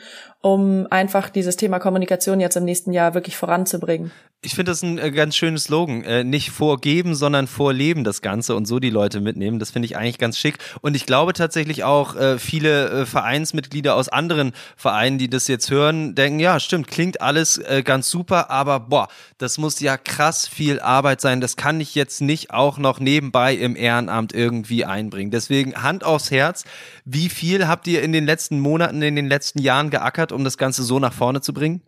[0.46, 4.12] um einfach dieses Thema Kommunikation jetzt im nächsten Jahr wirklich voranzubringen.
[4.46, 6.04] Ich finde das ein äh, ganz schönes Slogan.
[6.04, 9.58] Äh, nicht vorgeben, sondern vorleben das Ganze und so die Leute mitnehmen.
[9.58, 10.60] Das finde ich eigentlich ganz schick.
[10.82, 16.14] Und ich glaube tatsächlich auch, äh, viele Vereinsmitglieder aus anderen Vereinen, die das jetzt hören,
[16.14, 21.22] denken, ja, stimmt, klingt alles ganz super, aber boah, das muss ja krass viel Arbeit
[21.22, 21.42] sein.
[21.42, 25.32] Das kann ich jetzt nicht auch noch nebenbei im Ehrenamt irgendwie einbringen.
[25.32, 26.66] Deswegen Hand aufs Herz.
[27.04, 30.58] Wie viel habt ihr in den letzten Monaten, in den letzten Jahren geackert, um das
[30.58, 31.82] Ganze so nach vorne zu bringen?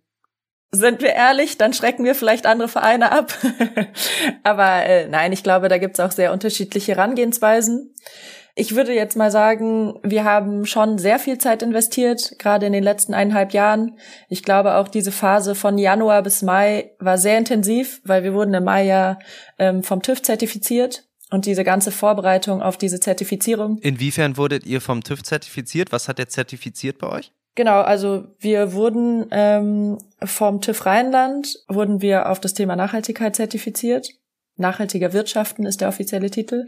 [0.71, 3.33] Sind wir ehrlich, dann schrecken wir vielleicht andere Vereine ab.
[4.43, 7.93] Aber äh, nein, ich glaube, da gibt's auch sehr unterschiedliche Herangehensweisen.
[8.59, 12.83] Ich würde jetzt mal sagen, wir haben schon sehr viel Zeit investiert, gerade in den
[12.83, 13.99] letzten eineinhalb Jahren.
[14.29, 18.55] Ich glaube auch diese Phase von Januar bis Mai war sehr intensiv, weil wir wurden
[18.55, 19.19] im Mai ja
[19.59, 23.77] ähm, vom TÜV zertifiziert und diese ganze Vorbereitung auf diese Zertifizierung.
[23.77, 25.91] Inwiefern wurdet ihr vom TÜV zertifiziert?
[25.91, 27.31] Was hat der zertifiziert bei euch?
[27.57, 34.11] Genau, also wir wurden ähm, vom TÜV Rheinland wurden wir auf das Thema Nachhaltigkeit zertifiziert.
[34.57, 36.65] Nachhaltiger Wirtschaften ist der offizielle Titel.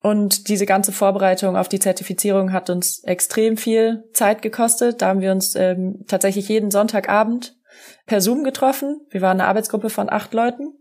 [0.00, 5.02] Und diese ganze Vorbereitung auf die Zertifizierung hat uns extrem viel Zeit gekostet.
[5.02, 7.58] Da haben wir uns ähm, tatsächlich jeden Sonntagabend
[8.06, 9.02] per Zoom getroffen.
[9.10, 10.72] Wir waren eine Arbeitsgruppe von acht Leuten.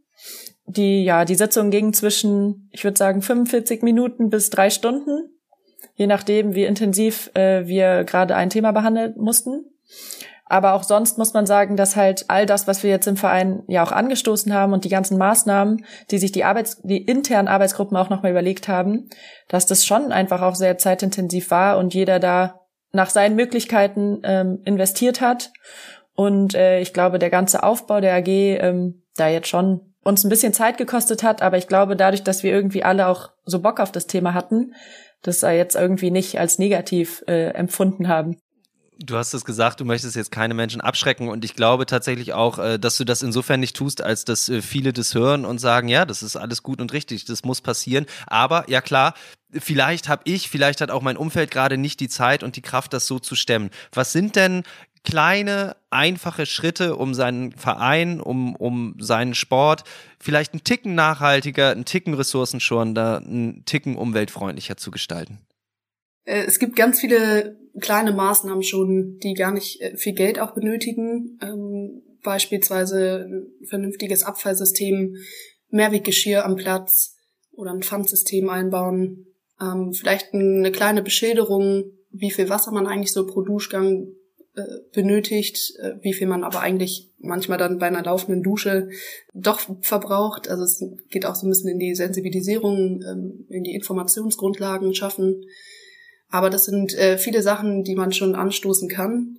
[0.67, 5.37] Die, ja, die Sitzung ging zwischen, ich würde sagen, 45 Minuten bis drei Stunden
[5.97, 9.65] je nachdem, wie intensiv äh, wir gerade ein Thema behandeln mussten.
[10.45, 13.63] Aber auch sonst muss man sagen, dass halt all das, was wir jetzt im Verein
[13.67, 17.97] ja auch angestoßen haben und die ganzen Maßnahmen, die sich die Arbeits-, die internen Arbeitsgruppen
[17.97, 19.10] auch nochmal überlegt haben,
[19.49, 22.62] dass das schon einfach auch sehr zeitintensiv war und jeder da
[22.93, 25.51] nach seinen Möglichkeiten ähm, investiert hat.
[26.15, 30.30] Und äh, ich glaube, der ganze Aufbau der AG ähm, da jetzt schon uns ein
[30.30, 33.82] bisschen Zeit gekostet hat, aber ich glaube, dadurch, dass wir irgendwie alle auch so Bock
[33.82, 34.74] auf das Thema hatten,
[35.22, 38.38] das sei jetzt irgendwie nicht als negativ äh, empfunden haben.
[39.00, 42.58] Du hast es gesagt, du möchtest jetzt keine Menschen abschrecken und ich glaube tatsächlich auch,
[42.58, 45.89] äh, dass du das insofern nicht tust, als dass äh, viele das hören und sagen,
[45.89, 48.06] ja, das ist alles gut und richtig, das muss passieren.
[48.28, 49.13] Aber ja klar,
[49.52, 52.93] vielleicht habe ich, vielleicht hat auch mein Umfeld gerade nicht die Zeit und die Kraft,
[52.93, 53.70] das so zu stemmen.
[53.93, 54.63] Was sind denn
[55.08, 59.86] kleine, einfache Schritte, um seinen Verein, um, um seinen Sport
[60.20, 65.39] vielleicht einen Ticken nachhaltiger, einen Ticken ressourcenschonender, einen Ticken umweltfreundlicher zu gestalten?
[66.26, 70.54] Äh, es gibt ganz viele kleine Maßnahmen schon, die gar nicht äh, viel Geld auch
[70.54, 71.39] benötigen.
[71.41, 75.15] Ähm, beispielsweise ein vernünftiges Abfallsystem,
[75.70, 77.15] Mehrweggeschirr am Platz
[77.54, 79.28] oder ein Pfandsystem einbauen.
[79.62, 84.08] Ähm, vielleicht eine kleine Beschilderung, wie viel Wasser man eigentlich so pro Duschgang
[84.93, 88.89] benötigt, äh, wie viel man aber eigentlich manchmal dann bei einer laufenden Dusche
[89.34, 90.48] doch verbraucht.
[90.50, 95.43] Also es geht auch so ein bisschen in die Sensibilisierung, ähm, in die Informationsgrundlagen schaffen.
[96.30, 99.38] Aber das sind äh, viele Sachen, die man schon anstoßen kann.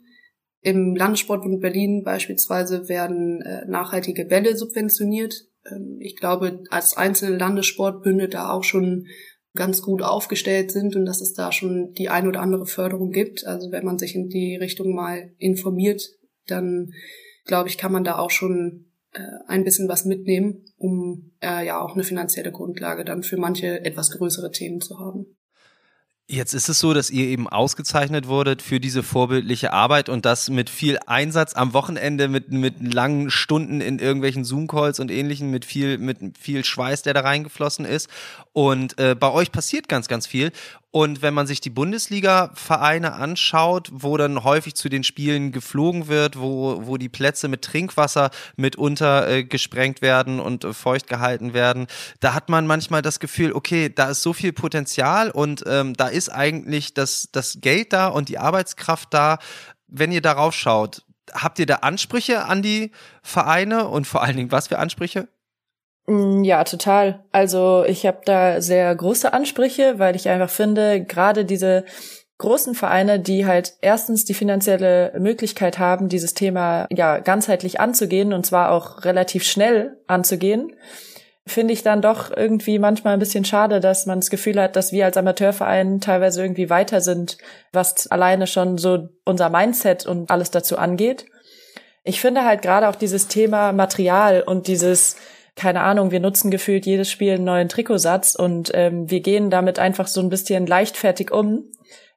[0.61, 5.47] Im Landessportbund Berlin beispielsweise werden äh, nachhaltige Bälle subventioniert.
[5.71, 9.07] Ähm, ich glaube, als einzelne Landessportbünde da auch schon
[9.55, 13.47] ganz gut aufgestellt sind und dass es da schon die ein oder andere Förderung gibt.
[13.47, 16.03] Also wenn man sich in die Richtung mal informiert,
[16.47, 16.93] dann
[17.45, 21.81] glaube ich, kann man da auch schon äh, ein bisschen was mitnehmen, um äh, ja
[21.81, 25.38] auch eine finanzielle Grundlage dann für manche etwas größere Themen zu haben.
[26.31, 30.51] Jetzt ist es so, dass ihr eben ausgezeichnet wurdet für diese vorbildliche Arbeit und das
[30.51, 35.65] mit viel Einsatz am Wochenende, mit, mit langen Stunden in irgendwelchen Zoom-Calls und ähnlichen, mit
[35.65, 38.11] viel, mit viel Schweiß, der da reingeflossen ist.
[38.53, 40.53] Und äh, bei euch passiert ganz, ganz viel.
[40.91, 46.39] Und wenn man sich die Bundesliga-Vereine anschaut, wo dann häufig zu den Spielen geflogen wird,
[46.39, 51.89] wo, wo die Plätze mit Trinkwasser mitunter äh, gesprengt werden und äh, feucht gehalten werden,
[52.21, 56.09] da hat man manchmal das Gefühl, okay, da ist so viel Potenzial und ähm, da
[56.09, 59.39] ist eigentlich das, das Geld da und die Arbeitskraft da.
[59.89, 64.53] Wenn ihr darauf schaut, habt ihr da Ansprüche an die Vereine und vor allen Dingen
[64.53, 65.29] was für Ansprüche?
[66.09, 67.23] Mm, ja, total.
[67.33, 71.85] Also ich habe da sehr große Ansprüche, weil ich einfach finde, gerade diese
[72.39, 78.47] großen Vereine, die halt erstens die finanzielle Möglichkeit haben, dieses Thema ja ganzheitlich anzugehen und
[78.47, 80.73] zwar auch relativ schnell anzugehen,
[81.47, 84.93] finde ich dann doch irgendwie manchmal ein bisschen schade, dass man das Gefühl hat, dass
[84.93, 87.39] wir als Amateurverein teilweise irgendwie weiter sind,
[87.73, 91.27] was alleine schon so unser Mindset und alles dazu angeht.
[92.05, 95.17] Ich finde halt gerade auch dieses Thema Material und dieses
[95.59, 99.81] keine Ahnung, wir nutzen gefühlt jedes Spiel einen neuen Trikotsatz und ähm, wir gehen damit
[99.81, 101.65] einfach so ein bisschen leichtfertig um,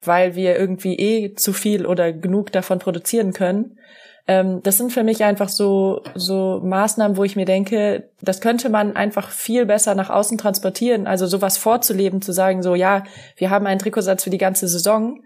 [0.03, 3.79] weil wir irgendwie eh zu viel oder genug davon produzieren können.
[4.27, 8.69] Ähm, das sind für mich einfach so, so Maßnahmen, wo ich mir denke, das könnte
[8.69, 11.07] man einfach viel besser nach außen transportieren.
[11.07, 13.05] Also sowas vorzuleben, zu sagen, so ja,
[13.37, 15.19] wir haben einen Trikotsatz für die ganze Saison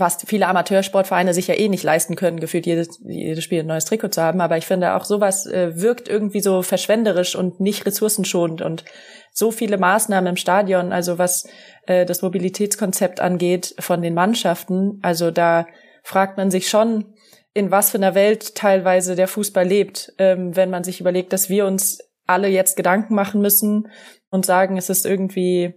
[0.00, 3.84] was viele Amateursportvereine sich ja eh nicht leisten können, gefühlt jedes, jedes Spiel ein neues
[3.84, 4.40] Trikot zu haben.
[4.40, 8.84] Aber ich finde auch sowas äh, wirkt irgendwie so verschwenderisch und nicht ressourcenschonend und
[9.32, 11.46] so viele Maßnahmen im Stadion, also was
[11.86, 14.98] äh, das Mobilitätskonzept angeht von den Mannschaften.
[15.02, 15.66] Also da
[16.02, 17.14] fragt man sich schon,
[17.52, 21.48] in was für einer Welt teilweise der Fußball lebt, ähm, wenn man sich überlegt, dass
[21.48, 23.88] wir uns alle jetzt Gedanken machen müssen
[24.30, 25.74] und sagen, es ist irgendwie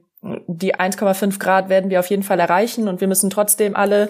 [0.47, 4.09] die 1,5 Grad werden wir auf jeden Fall erreichen und wir müssen trotzdem alle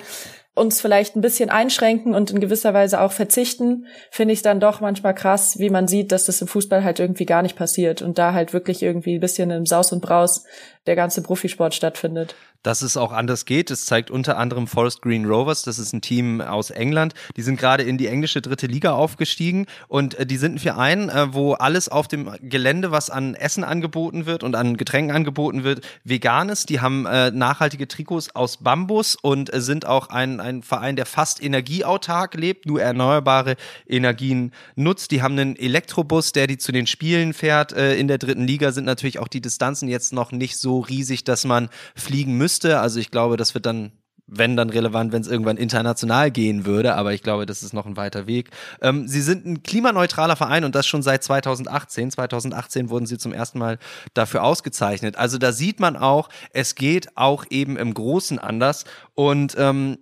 [0.55, 4.59] uns vielleicht ein bisschen einschränken und in gewisser Weise auch verzichten, finde ich es dann
[4.59, 8.03] doch manchmal krass, wie man sieht, dass das im Fußball halt irgendwie gar nicht passiert
[8.03, 10.45] und da halt wirklich irgendwie ein bisschen im Saus und Braus
[10.85, 13.69] der ganze Profisport stattfindet dass es auch anders geht.
[13.69, 17.13] Das zeigt unter anderem Forest Green Rovers, das ist ein Team aus England.
[17.35, 21.09] Die sind gerade in die englische dritte Liga aufgestiegen und äh, die sind ein Verein,
[21.09, 25.63] äh, wo alles auf dem Gelände, was an Essen angeboten wird und an Getränken angeboten
[25.63, 26.69] wird, vegan ist.
[26.69, 31.43] Die haben äh, nachhaltige Trikots aus Bambus und sind auch ein, ein Verein, der fast
[31.43, 33.55] energieautark lebt, nur erneuerbare
[33.87, 35.11] Energien nutzt.
[35.11, 37.73] Die haben einen Elektrobus, der die zu den Spielen fährt.
[37.73, 41.23] Äh, in der dritten Liga sind natürlich auch die Distanzen jetzt noch nicht so riesig,
[41.25, 42.79] dass man fliegen müsste müsste.
[42.79, 43.91] Also ich glaube, das wird dann
[44.25, 47.85] wenn dann relevant, wenn es irgendwann international gehen würde, aber ich glaube, das ist noch
[47.85, 48.51] ein weiter Weg.
[48.81, 52.09] Ähm, sie sind ein klimaneutraler Verein und das schon seit 2018.
[52.09, 53.79] 2018 wurden sie zum ersten Mal
[54.13, 55.17] dafür ausgezeichnet.
[55.17, 59.97] Also da sieht man auch, es geht auch eben im Großen anders und ähm,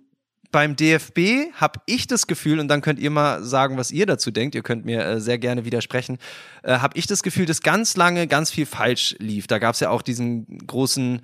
[0.52, 4.30] beim DFB habe ich das Gefühl, und dann könnt ihr mal sagen, was ihr dazu
[4.30, 6.18] denkt, ihr könnt mir äh, sehr gerne widersprechen,
[6.62, 9.46] äh, habe ich das Gefühl, dass ganz lange ganz viel falsch lief.
[9.48, 11.22] Da gab es ja auch diesen großen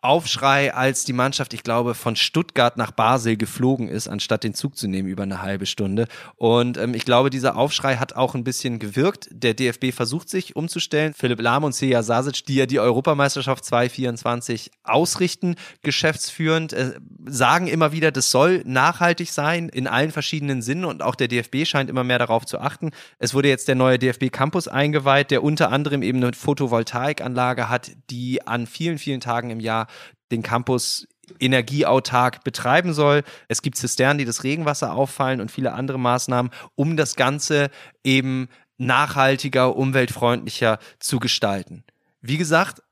[0.00, 4.76] Aufschrei, als die Mannschaft, ich glaube, von Stuttgart nach Basel geflogen ist, anstatt den Zug
[4.76, 6.06] zu nehmen über eine halbe Stunde.
[6.36, 9.28] Und ähm, ich glaube, dieser Aufschrei hat auch ein bisschen gewirkt.
[9.32, 11.14] Der DFB versucht sich umzustellen.
[11.14, 16.92] Philipp Lahm und Seja Sasic, die ja die Europameisterschaft 2024 ausrichten, geschäftsführend, äh,
[17.26, 21.64] sagen immer wieder, das soll nachhaltig sein in allen verschiedenen Sinnen und auch der DFB
[21.66, 22.92] scheint immer mehr darauf zu achten.
[23.18, 27.90] Es wurde jetzt der neue DFB Campus eingeweiht, der unter anderem eben eine Photovoltaikanlage hat,
[28.10, 29.88] die an vielen, vielen Tagen im Jahr
[30.30, 31.06] den Campus
[31.40, 33.22] energieautark betreiben soll.
[33.48, 37.70] Es gibt Zisternen, die das Regenwasser auffallen und viele andere Maßnahmen, um das Ganze
[38.04, 41.84] eben nachhaltiger, umweltfreundlicher zu gestalten.
[42.20, 42.82] Wie gesagt,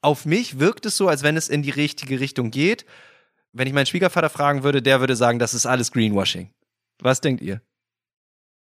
[0.00, 2.84] auf mich wirkt es so, als wenn es in die richtige Richtung geht.
[3.52, 6.50] Wenn ich meinen Schwiegervater fragen würde, der würde sagen, das ist alles Greenwashing.
[7.00, 7.60] Was denkt ihr?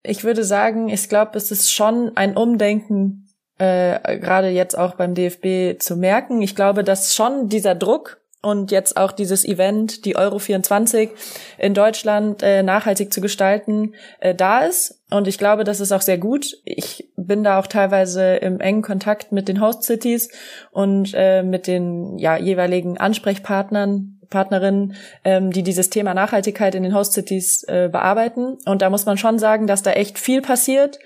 [0.02, 3.29] Ich würde sagen, ich glaube, es ist schon ein Umdenken
[3.60, 6.40] äh, gerade jetzt auch beim DFB zu merken.
[6.42, 11.10] Ich glaube, dass schon dieser Druck und jetzt auch dieses Event, die Euro 24
[11.58, 15.02] in Deutschland äh, nachhaltig zu gestalten, äh, da ist.
[15.10, 16.56] Und ich glaube, das ist auch sehr gut.
[16.64, 20.30] Ich bin da auch teilweise im engen Kontakt mit den Host Cities
[20.70, 24.94] und äh, mit den ja, jeweiligen Ansprechpartnern Partnerinnen,
[25.24, 28.58] ähm, die dieses Thema Nachhaltigkeit in den Host Cities äh, bearbeiten.
[28.64, 30.98] Und da muss man schon sagen, dass da echt viel passiert,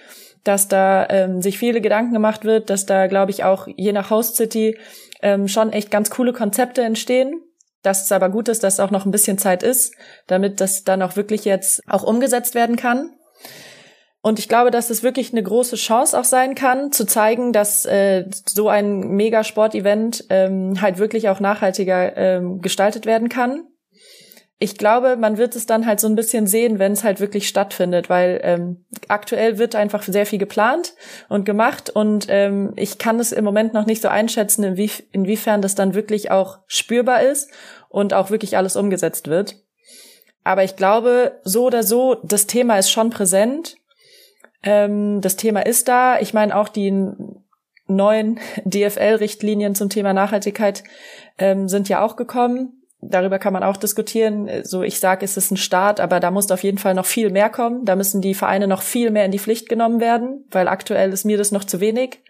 [0.44, 4.10] dass da ähm, sich viele Gedanken gemacht wird, dass da, glaube ich, auch je nach
[4.10, 4.78] Host City
[5.22, 7.40] ähm, schon echt ganz coole Konzepte entstehen.
[7.82, 9.94] Dass es aber gut ist, dass auch noch ein bisschen Zeit ist,
[10.26, 13.10] damit das dann auch wirklich jetzt auch umgesetzt werden kann.
[14.22, 17.84] Und ich glaube, dass es wirklich eine große Chance auch sein kann, zu zeigen, dass
[17.84, 23.66] äh, so ein Megasport-Event ähm, halt wirklich auch nachhaltiger ähm, gestaltet werden kann.
[24.58, 27.48] Ich glaube, man wird es dann halt so ein bisschen sehen, wenn es halt wirklich
[27.48, 30.94] stattfindet, weil ähm, aktuell wird einfach sehr viel geplant
[31.28, 35.60] und gemacht und ähm, ich kann es im Moment noch nicht so einschätzen, inwie inwiefern
[35.60, 37.50] das dann wirklich auch spürbar ist
[37.88, 39.56] und auch wirklich alles umgesetzt wird.
[40.44, 43.76] Aber ich glaube, so oder so, das Thema ist schon präsent
[44.64, 46.18] ähm, das Thema ist da.
[46.18, 46.92] Ich meine, auch die
[47.86, 50.82] neuen DFL-Richtlinien zum Thema Nachhaltigkeit
[51.38, 52.83] ähm, sind ja auch gekommen.
[53.08, 54.48] Darüber kann man auch diskutieren.
[54.64, 57.30] So, ich sage, es ist ein Start, aber da muss auf jeden Fall noch viel
[57.30, 57.84] mehr kommen.
[57.84, 61.24] Da müssen die Vereine noch viel mehr in die Pflicht genommen werden, weil aktuell ist
[61.24, 62.22] mir das noch zu wenig.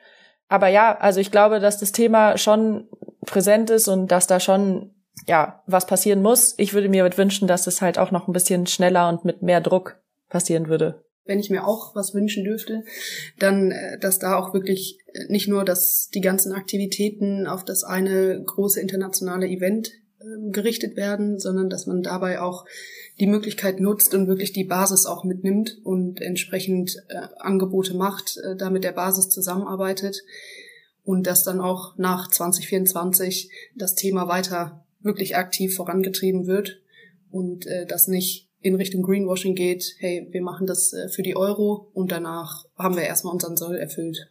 [0.49, 2.89] Aber ja, also ich glaube, dass das Thema schon
[3.25, 4.95] präsent ist und dass da schon
[5.27, 6.55] ja was passieren muss.
[6.59, 9.61] Ich würde mir wünschen, dass es halt auch noch ein bisschen schneller und mit mehr
[9.61, 12.85] Druck passieren würde wenn ich mir auch was wünschen dürfte,
[13.39, 17.85] dann, äh, dass da auch wirklich äh, nicht nur, dass die ganzen Aktivitäten auf das
[17.85, 19.91] eine große internationale Event
[20.51, 22.65] gerichtet werden, sondern dass man dabei auch
[23.21, 28.57] die Möglichkeit nutzt und wirklich die Basis auch mitnimmt und entsprechend äh, Angebote macht, äh,
[28.57, 30.23] da mit der Basis zusammenarbeitet
[31.05, 36.81] und dass dann auch nach 2024 das Thema weiter wirklich aktiv vorangetrieben wird
[37.31, 41.37] und äh, das nicht in Richtung Greenwashing geht, hey, wir machen das äh, für die
[41.37, 44.31] Euro und danach haben wir erstmal unseren Soll erfüllt.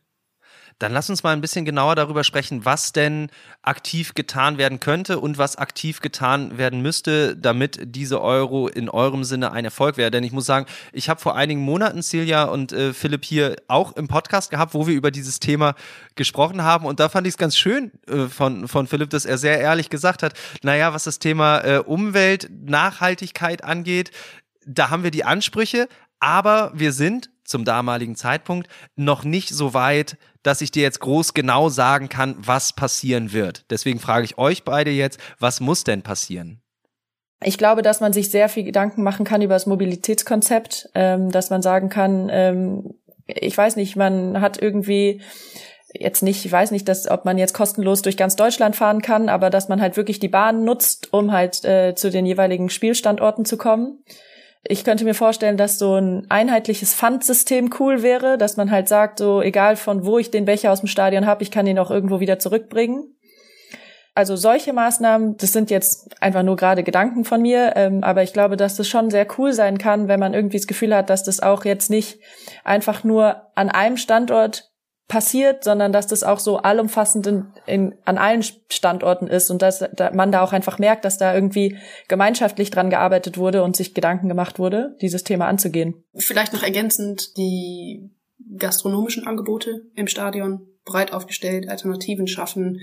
[0.83, 3.29] Dann lass uns mal ein bisschen genauer darüber sprechen, was denn
[3.61, 9.23] aktiv getan werden könnte und was aktiv getan werden müsste, damit diese Euro in eurem
[9.23, 10.11] Sinne ein Erfolg wäre.
[10.11, 13.95] Denn ich muss sagen, ich habe vor einigen Monaten Silja und äh, Philipp hier auch
[13.95, 15.75] im Podcast gehabt, wo wir über dieses Thema
[16.15, 16.85] gesprochen haben.
[16.85, 19.89] Und da fand ich es ganz schön äh, von, von Philipp, dass er sehr ehrlich
[19.89, 24.11] gesagt hat, naja, was das Thema äh, Umwelt, Nachhaltigkeit angeht,
[24.65, 25.87] da haben wir die Ansprüche,
[26.19, 31.33] aber wir sind zum damaligen Zeitpunkt noch nicht so weit, dass ich dir jetzt groß
[31.33, 33.65] genau sagen kann, was passieren wird.
[33.69, 36.61] Deswegen frage ich euch beide jetzt, was muss denn passieren?
[37.45, 41.49] Ich glaube, dass man sich sehr viel Gedanken machen kann über das Mobilitätskonzept, ähm, dass
[41.49, 42.93] man sagen kann, ähm,
[43.25, 45.21] ich weiß nicht, man hat irgendwie
[45.93, 49.29] jetzt nicht, ich weiß nicht, dass, ob man jetzt kostenlos durch ganz Deutschland fahren kann,
[49.29, 53.45] aber dass man halt wirklich die Bahn nutzt, um halt äh, zu den jeweiligen Spielstandorten
[53.45, 54.03] zu kommen.
[54.65, 59.19] Ich könnte mir vorstellen, dass so ein einheitliches Pfandsystem cool wäre, dass man halt sagt,
[59.19, 61.91] so egal von wo ich den Becher aus dem Stadion habe, ich kann ihn auch
[61.91, 63.13] irgendwo wieder zurückbringen.
[64.15, 68.31] Also solche Maßnahmen, das sind jetzt einfach nur gerade Gedanken von mir, ähm, aber ich
[68.31, 71.23] glaube, dass das schon sehr cool sein kann, wenn man irgendwie das Gefühl hat, dass
[71.23, 72.19] das auch jetzt nicht
[72.63, 74.72] einfach nur an einem Standort
[75.13, 79.85] passiert, sondern dass das auch so allumfassend in, in, an allen Standorten ist und dass
[79.95, 83.93] da man da auch einfach merkt, dass da irgendwie gemeinschaftlich dran gearbeitet wurde und sich
[83.93, 86.03] Gedanken gemacht wurde, dieses Thema anzugehen.
[86.15, 88.09] Vielleicht noch ergänzend die
[88.57, 92.79] gastronomischen Angebote im Stadion breit aufgestellt, Alternativen schaffen,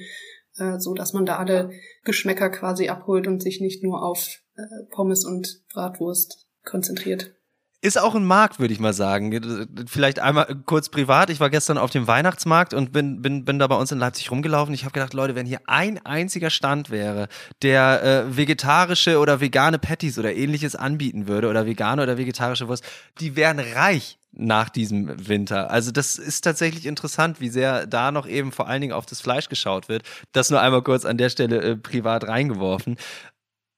[0.57, 1.73] äh, so dass man da alle
[2.05, 4.63] Geschmäcker quasi abholt und sich nicht nur auf äh,
[4.93, 7.35] Pommes und Bratwurst konzentriert.
[7.83, 9.87] Ist auch ein Markt, würde ich mal sagen.
[9.87, 11.31] Vielleicht einmal kurz privat.
[11.31, 14.31] Ich war gestern auf dem Weihnachtsmarkt und bin, bin, bin da bei uns in Leipzig
[14.31, 14.75] rumgelaufen.
[14.75, 17.29] Ich habe gedacht, Leute, wenn hier ein einziger Stand wäre,
[17.63, 22.85] der äh, vegetarische oder vegane Patties oder ähnliches anbieten würde oder vegane oder vegetarische Wurst,
[23.19, 25.71] die wären reich nach diesem Winter.
[25.71, 29.23] Also das ist tatsächlich interessant, wie sehr da noch eben vor allen Dingen auf das
[29.23, 30.03] Fleisch geschaut wird.
[30.33, 32.97] Das nur einmal kurz an der Stelle äh, privat reingeworfen.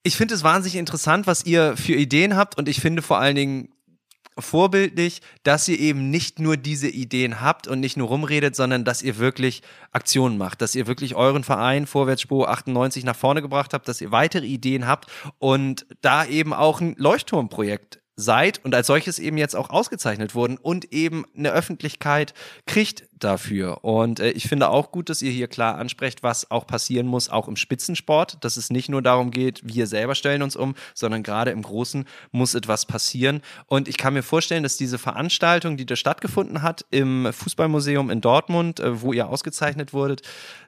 [0.02, 3.36] Ich finde es wahnsinnig interessant, was ihr für Ideen habt und ich finde vor allen
[3.36, 3.68] Dingen
[4.38, 9.02] vorbildlich, dass ihr eben nicht nur diese Ideen habt und nicht nur rumredet, sondern dass
[9.02, 13.88] ihr wirklich Aktionen macht, dass ihr wirklich euren Verein Vorwärtsspur 98 nach vorne gebracht habt,
[13.88, 15.06] dass ihr weitere Ideen habt
[15.38, 20.58] und da eben auch ein Leuchtturmprojekt seid und als solches eben jetzt auch ausgezeichnet wurden
[20.58, 22.35] und eben eine Öffentlichkeit
[22.66, 23.85] kriegt dafür.
[23.85, 27.29] Und äh, ich finde auch gut, dass ihr hier klar ansprecht, was auch passieren muss,
[27.29, 31.23] auch im Spitzensport, dass es nicht nur darum geht, wir selber stellen uns um, sondern
[31.23, 33.40] gerade im Großen muss etwas passieren.
[33.66, 38.20] Und ich kann mir vorstellen, dass diese Veranstaltung, die da stattgefunden hat im Fußballmuseum in
[38.20, 40.23] Dortmund, äh, wo ihr ausgezeichnet wurdet,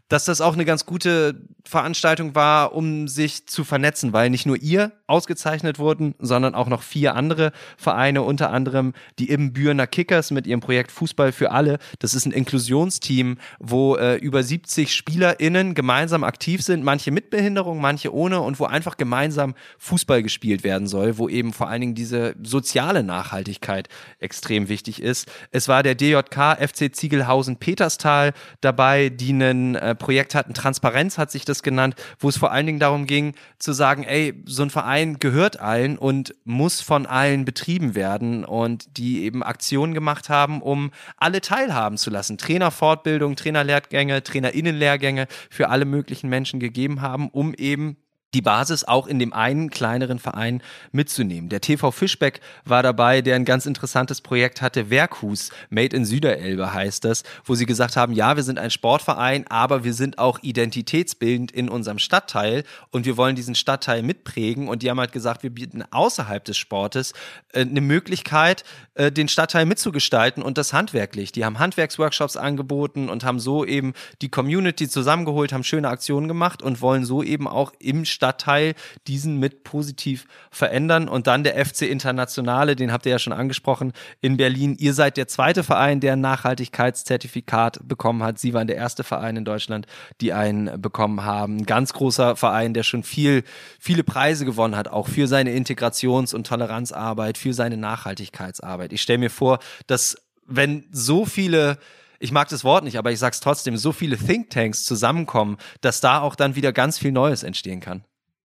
[0.09, 4.57] dass das auch eine ganz gute Veranstaltung war, um sich zu vernetzen, weil nicht nur
[4.57, 10.46] ihr ausgezeichnet wurden, sondern auch noch vier andere Vereine, unter anderem die Ibbenbürener Kickers mit
[10.46, 11.78] ihrem Projekt Fußball für alle.
[12.00, 17.80] Das ist ein Inklusionsteam, wo äh, über 70 SpielerInnen gemeinsam aktiv sind, manche mit Behinderung,
[17.80, 21.95] manche ohne und wo einfach gemeinsam Fußball gespielt werden soll, wo eben vor allen Dingen
[21.95, 23.88] diese soziale Nachhaltigkeit
[24.18, 25.26] extrem wichtig ist.
[25.53, 31.30] Es war der DJK FC Ziegelhausen Peterstal dabei, die ein äh, Projekt hatten, Transparenz hat
[31.30, 34.70] sich das genannt, wo es vor allen Dingen darum ging, zu sagen, ey, so ein
[34.70, 40.61] Verein gehört allen und muss von allen betrieben werden und die eben Aktionen gemacht haben,
[40.61, 42.34] um alle teilhaben zu lassen.
[42.39, 47.97] Trainerfortbildung, Trainerlehrgänge, Trainerinnenlehrgänge für alle möglichen Menschen gegeben haben, um eben
[48.35, 50.62] die Basis auch in dem einen kleineren Verein
[50.93, 51.49] mitzunehmen.
[51.49, 56.72] Der TV Fischbeck war dabei, der ein ganz interessantes Projekt hatte, Werkhus, Made in Süderelbe
[56.72, 60.41] heißt das, wo sie gesagt haben, ja, wir sind ein Sportverein, aber wir sind auch
[60.43, 65.43] identitätsbildend in unserem Stadtteil und wir wollen diesen Stadtteil mitprägen und die haben halt gesagt,
[65.43, 67.12] wir bieten außerhalb des Sportes
[67.53, 68.64] äh, eine Möglichkeit,
[68.95, 71.32] äh, den Stadtteil mitzugestalten und das handwerklich.
[71.32, 76.62] Die haben Handwerksworkshops angeboten und haben so eben die Community zusammengeholt, haben schöne Aktionen gemacht
[76.62, 78.74] und wollen so eben auch im Stadtteil Stadtteil
[79.06, 81.08] diesen mit positiv verändern.
[81.08, 84.76] Und dann der FC Internationale, den habt ihr ja schon angesprochen, in Berlin.
[84.78, 88.38] Ihr seid der zweite Verein, der ein Nachhaltigkeitszertifikat bekommen hat.
[88.38, 89.86] Sie waren der erste Verein in Deutschland,
[90.22, 91.58] die einen bekommen haben.
[91.58, 93.44] Ein ganz großer Verein, der schon viel,
[93.78, 98.94] viele Preise gewonnen hat, auch für seine Integrations- und Toleranzarbeit, für seine Nachhaltigkeitsarbeit.
[98.94, 100.16] Ich stelle mir vor, dass
[100.46, 101.76] wenn so viele
[102.24, 106.20] ich mag das Wort nicht, aber ich sag's trotzdem, so viele Thinktanks zusammenkommen, dass da
[106.20, 108.02] auch dann wieder ganz viel Neues entstehen kann.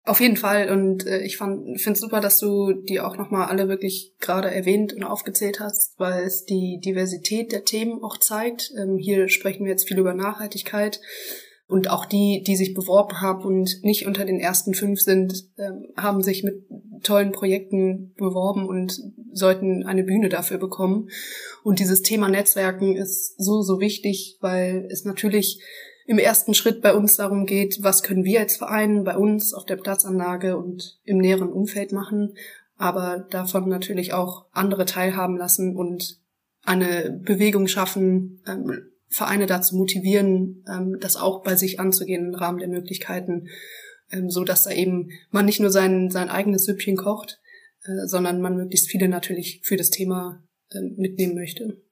[0.09, 3.69] Auf jeden Fall und äh, ich finde es super, dass du die auch nochmal alle
[3.69, 8.73] wirklich gerade erwähnt und aufgezählt hast, weil es die Diversität der Themen auch zeigt.
[8.79, 11.03] Ähm, hier sprechen wir jetzt viel über Nachhaltigkeit
[11.67, 15.89] und auch die, die sich beworben haben und nicht unter den ersten fünf sind, ähm,
[15.95, 16.65] haben sich mit
[17.03, 18.99] tollen Projekten beworben und
[19.35, 21.11] sollten eine Bühne dafür bekommen.
[21.65, 25.61] Und dieses Thema Netzwerken ist so, so wichtig, weil es natürlich
[26.09, 29.67] im ersten Schritt bei uns darum geht, was können wir als Verein bei uns auf
[29.67, 32.35] der Platzanlage und im näheren Umfeld machen,
[32.77, 36.19] aber davon natürlich auch andere teilhaben lassen und
[36.63, 42.59] eine Bewegung schaffen, ähm, Vereine dazu motivieren, ähm, das auch bei sich anzugehen im Rahmen
[42.59, 43.49] der Möglichkeiten,
[44.11, 47.39] ähm, so dass da eben man nicht nur sein, sein eigenes Süppchen kocht,
[47.85, 51.83] äh, sondern man möglichst viele natürlich für das Thema äh, mitnehmen möchte.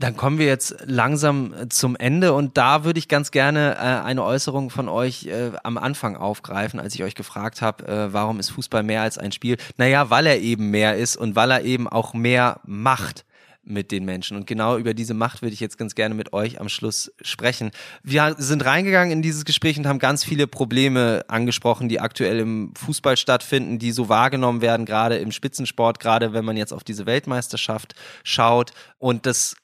[0.00, 3.78] Dann kommen wir jetzt langsam äh, zum Ende und da würde ich ganz gerne äh,
[3.78, 8.40] eine Äußerung von euch äh, am Anfang aufgreifen, als ich euch gefragt habe, äh, warum
[8.40, 9.58] ist Fußball mehr als ein Spiel?
[9.76, 13.26] Naja, weil er eben mehr ist und weil er eben auch mehr macht
[13.62, 14.38] mit den Menschen.
[14.38, 17.70] Und genau über diese Macht würde ich jetzt ganz gerne mit euch am Schluss sprechen.
[18.02, 22.72] Wir sind reingegangen in dieses Gespräch und haben ganz viele Probleme angesprochen, die aktuell im
[22.74, 27.04] Fußball stattfinden, die so wahrgenommen werden, gerade im Spitzensport, gerade wenn man jetzt auf diese
[27.04, 27.94] Weltmeisterschaft
[28.24, 28.72] schaut.
[28.98, 29.56] Und das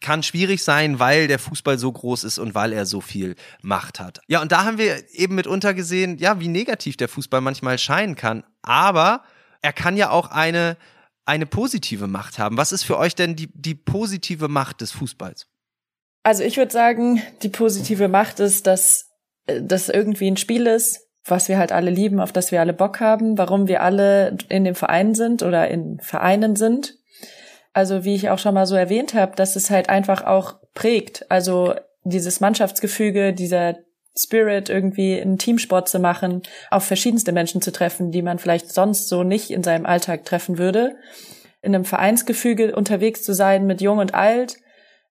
[0.00, 4.00] kann schwierig sein, weil der Fußball so groß ist und weil er so viel Macht
[4.00, 4.20] hat.
[4.28, 8.16] Ja, und da haben wir eben mitunter gesehen, ja, wie negativ der Fußball manchmal scheinen
[8.16, 8.44] kann.
[8.62, 9.22] Aber
[9.62, 10.76] er kann ja auch eine,
[11.24, 12.56] eine positive Macht haben.
[12.56, 15.46] Was ist für euch denn die, die positive Macht des Fußballs?
[16.22, 19.10] Also ich würde sagen, die positive Macht ist, dass
[19.46, 23.00] das irgendwie ein Spiel ist, was wir halt alle lieben, auf das wir alle Bock
[23.00, 26.96] haben, warum wir alle in dem Verein sind oder in Vereinen sind
[27.76, 31.30] also wie ich auch schon mal so erwähnt habe, dass es halt einfach auch prägt.
[31.30, 31.74] Also
[32.04, 33.76] dieses Mannschaftsgefüge, dieser
[34.16, 39.10] Spirit, irgendwie einen Teamsport zu machen, auf verschiedenste Menschen zu treffen, die man vielleicht sonst
[39.10, 40.96] so nicht in seinem Alltag treffen würde.
[41.60, 44.56] In einem Vereinsgefüge unterwegs zu sein mit Jung und Alt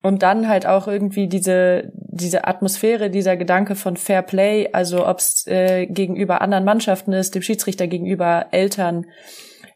[0.02, 5.18] und dann halt auch irgendwie diese, diese Atmosphäre, dieser Gedanke von Fair Play, also ob
[5.18, 9.06] es äh, gegenüber anderen Mannschaften ist, dem Schiedsrichter gegenüber, Eltern,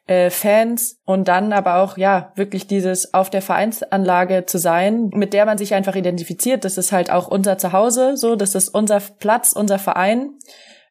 [0.07, 5.33] äh, Fans und dann aber auch ja wirklich dieses auf der Vereinsanlage zu sein, mit
[5.33, 6.65] der man sich einfach identifiziert.
[6.65, 10.31] Das ist halt auch unser Zuhause, so das ist unser Platz, unser Verein.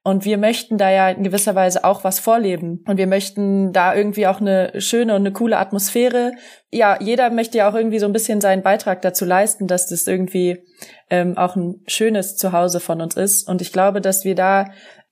[0.05, 2.85] Und wir möchten da ja in gewisser Weise auch was vorleben.
[2.87, 6.31] Und wir möchten da irgendwie auch eine schöne und eine coole Atmosphäre.
[6.71, 10.07] Ja, jeder möchte ja auch irgendwie so ein bisschen seinen Beitrag dazu leisten, dass das
[10.07, 10.63] irgendwie
[11.11, 13.49] ähm, auch ein schönes Zuhause von uns ist.
[13.49, 14.67] Und ich glaube, dass wir da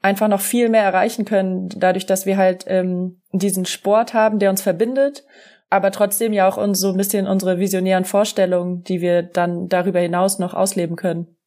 [0.04, 4.50] einfach noch viel mehr erreichen können, dadurch, dass wir halt ähm, diesen Sport haben, der
[4.50, 5.24] uns verbindet,
[5.70, 10.00] aber trotzdem ja auch uns so ein bisschen unsere visionären Vorstellungen, die wir dann darüber
[10.00, 11.38] hinaus noch ausleben können.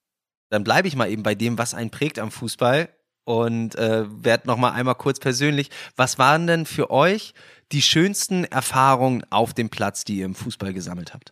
[0.49, 2.89] Dann bleibe ich mal eben bei dem, was einen prägt am Fußball
[3.25, 5.69] und äh, werde noch mal einmal kurz persönlich.
[5.95, 7.35] Was waren denn für euch
[7.71, 11.31] die schönsten Erfahrungen auf dem Platz, die ihr im Fußball gesammelt habt?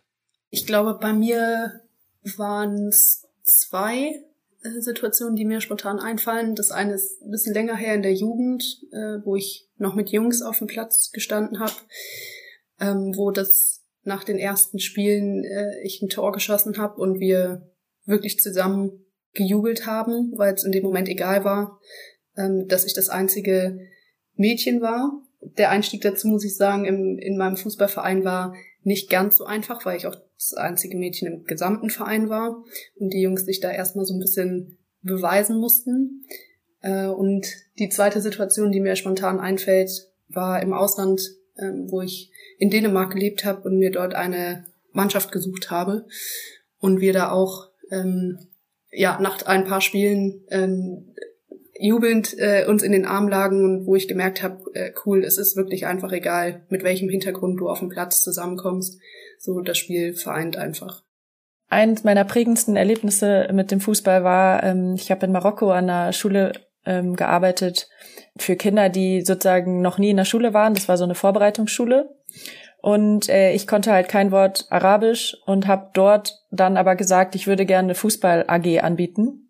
[0.50, 1.80] Ich glaube, bei mir
[2.36, 4.12] waren es zwei
[4.62, 6.54] Situationen, die mir spontan einfallen.
[6.54, 10.10] Das eine ist ein bisschen länger her in der Jugend, äh, wo ich noch mit
[10.10, 11.74] Jungs auf dem Platz gestanden habe,
[12.80, 17.70] ähm, wo das nach den ersten Spielen äh, ich ein Tor geschossen habe und wir
[18.04, 21.80] wirklich zusammen gejubelt haben, weil es in dem Moment egal war,
[22.36, 23.78] ähm, dass ich das einzige
[24.34, 25.22] Mädchen war.
[25.40, 28.54] Der Einstieg dazu, muss ich sagen, im, in meinem Fußballverein war
[28.86, 32.62] nicht ganz so einfach, weil ich auch das einzige Mädchen im gesamten Verein war
[32.94, 36.24] und die Jungs sich da erstmal so ein bisschen beweisen mussten.
[36.82, 37.46] Äh, und
[37.80, 39.90] die zweite Situation, die mir spontan einfällt,
[40.28, 41.20] war im Ausland,
[41.58, 46.06] ähm, wo ich in Dänemark gelebt habe und mir dort eine Mannschaft gesucht habe
[46.78, 48.38] und wir da auch ähm,
[48.92, 51.12] ja nach ein paar Spielen ähm,
[51.78, 55.38] jubelnd äh, uns in den Arm lagen und wo ich gemerkt habe, äh, cool, es
[55.38, 58.98] ist wirklich einfach egal, mit welchem Hintergrund du auf dem Platz zusammenkommst.
[59.38, 61.02] So das Spiel vereint einfach.
[61.68, 66.12] Eines meiner prägendsten Erlebnisse mit dem Fußball war, ähm, ich habe in Marokko an einer
[66.12, 66.52] Schule
[66.84, 67.88] ähm, gearbeitet
[68.36, 70.74] für Kinder, die sozusagen noch nie in der Schule waren.
[70.74, 72.08] Das war so eine Vorbereitungsschule.
[72.80, 77.48] Und äh, ich konnte halt kein Wort Arabisch und habe dort dann aber gesagt, ich
[77.48, 79.45] würde gerne eine Fußball-AG anbieten.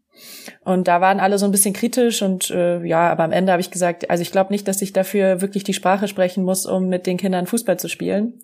[0.64, 3.60] Und da waren alle so ein bisschen kritisch und äh, ja, aber am Ende habe
[3.60, 6.88] ich gesagt, also ich glaube nicht, dass ich dafür wirklich die Sprache sprechen muss, um
[6.88, 8.34] mit den Kindern Fußball zu spielen.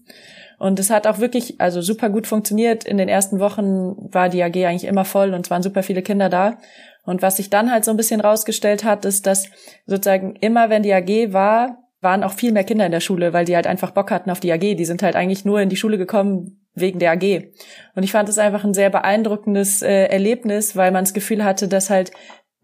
[0.59, 2.85] Und es hat auch wirklich, also super gut funktioniert.
[2.85, 6.03] In den ersten Wochen war die AG eigentlich immer voll und es waren super viele
[6.03, 6.59] Kinder da.
[7.05, 9.49] Und was sich dann halt so ein bisschen rausgestellt hat, ist, dass
[9.87, 13.45] sozusagen immer, wenn die AG war, waren auch viel mehr Kinder in der Schule, weil
[13.45, 14.77] die halt einfach Bock hatten auf die AG.
[14.77, 17.51] Die sind halt eigentlich nur in die Schule gekommen wegen der AG.
[17.95, 21.69] Und ich fand es einfach ein sehr beeindruckendes äh, Erlebnis, weil man das Gefühl hatte,
[21.69, 22.13] dass halt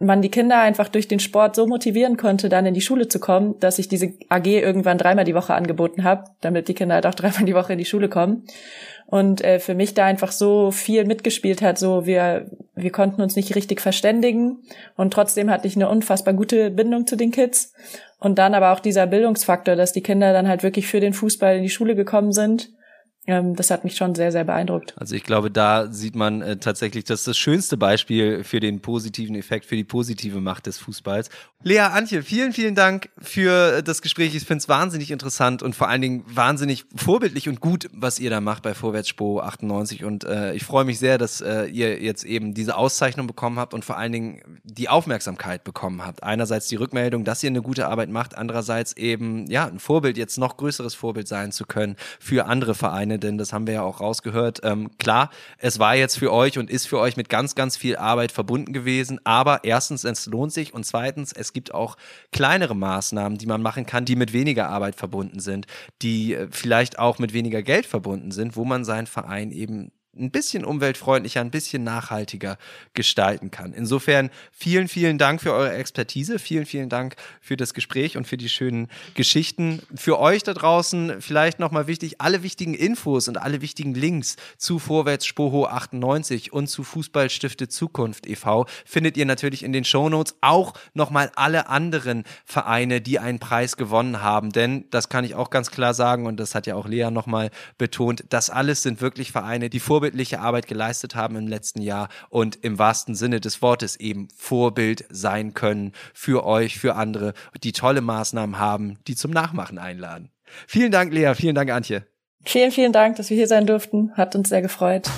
[0.00, 3.18] man die Kinder einfach durch den Sport so motivieren konnte, dann in die Schule zu
[3.18, 7.06] kommen, dass ich diese AG irgendwann dreimal die Woche angeboten habe, damit die Kinder halt
[7.06, 8.44] auch dreimal die Woche in die Schule kommen.
[9.06, 13.36] Und äh, für mich da einfach so viel mitgespielt hat, so wir, wir konnten uns
[13.36, 14.58] nicht richtig verständigen
[14.96, 17.72] und trotzdem hatte ich eine unfassbar gute Bindung zu den Kids.
[18.20, 21.56] Und dann aber auch dieser Bildungsfaktor, dass die Kinder dann halt wirklich für den Fußball
[21.56, 22.70] in die Schule gekommen sind
[23.28, 24.94] das hat mich schon sehr, sehr beeindruckt.
[24.96, 28.80] Also ich glaube, da sieht man äh, tatsächlich, das ist das schönste Beispiel für den
[28.80, 31.28] positiven Effekt, für die positive Macht des Fußballs.
[31.62, 34.34] Lea, Antje, vielen, vielen Dank für das Gespräch.
[34.34, 38.30] Ich finde es wahnsinnig interessant und vor allen Dingen wahnsinnig vorbildlich und gut, was ihr
[38.30, 40.04] da macht bei Vorwärtsspo 98.
[40.04, 43.74] Und äh, ich freue mich sehr, dass äh, ihr jetzt eben diese Auszeichnung bekommen habt
[43.74, 46.22] und vor allen Dingen die Aufmerksamkeit bekommen habt.
[46.22, 50.38] Einerseits die Rückmeldung, dass ihr eine gute Arbeit macht, andererseits eben ja ein Vorbild, jetzt
[50.38, 54.00] noch größeres Vorbild sein zu können für andere Vereine denn das haben wir ja auch
[54.00, 54.60] rausgehört.
[54.62, 57.96] Ähm, klar, es war jetzt für euch und ist für euch mit ganz, ganz viel
[57.96, 61.96] Arbeit verbunden gewesen, aber erstens, es lohnt sich und zweitens, es gibt auch
[62.32, 65.66] kleinere Maßnahmen, die man machen kann, die mit weniger Arbeit verbunden sind,
[66.02, 70.30] die äh, vielleicht auch mit weniger Geld verbunden sind, wo man seinen Verein eben ein
[70.30, 72.58] bisschen umweltfreundlicher, ein bisschen nachhaltiger
[72.94, 73.72] gestalten kann.
[73.72, 78.36] Insofern vielen, vielen Dank für eure Expertise, vielen, vielen Dank für das Gespräch und für
[78.36, 79.82] die schönen Geschichten.
[79.94, 84.78] Für euch da draußen vielleicht nochmal wichtig, alle wichtigen Infos und alle wichtigen Links zu
[84.78, 88.66] Vorwärts Spoho 98 und zu Fußballstifte Zukunft e.V.
[88.84, 94.22] findet ihr natürlich in den Shownotes auch nochmal alle anderen Vereine, die einen Preis gewonnen
[94.22, 97.10] haben, denn das kann ich auch ganz klar sagen und das hat ja auch Lea
[97.10, 101.82] nochmal betont, das alles sind wirklich Vereine, die Vorbild vorbildliche Arbeit geleistet haben im letzten
[101.82, 107.34] Jahr und im wahrsten Sinne des Wortes eben Vorbild sein können für euch, für andere,
[107.62, 110.30] die tolle Maßnahmen haben, die zum Nachmachen einladen.
[110.66, 111.34] Vielen Dank, Lea.
[111.34, 112.06] Vielen Dank, Antje.
[112.42, 114.12] Vielen, vielen Dank, dass wir hier sein durften.
[114.14, 115.10] Hat uns sehr gefreut.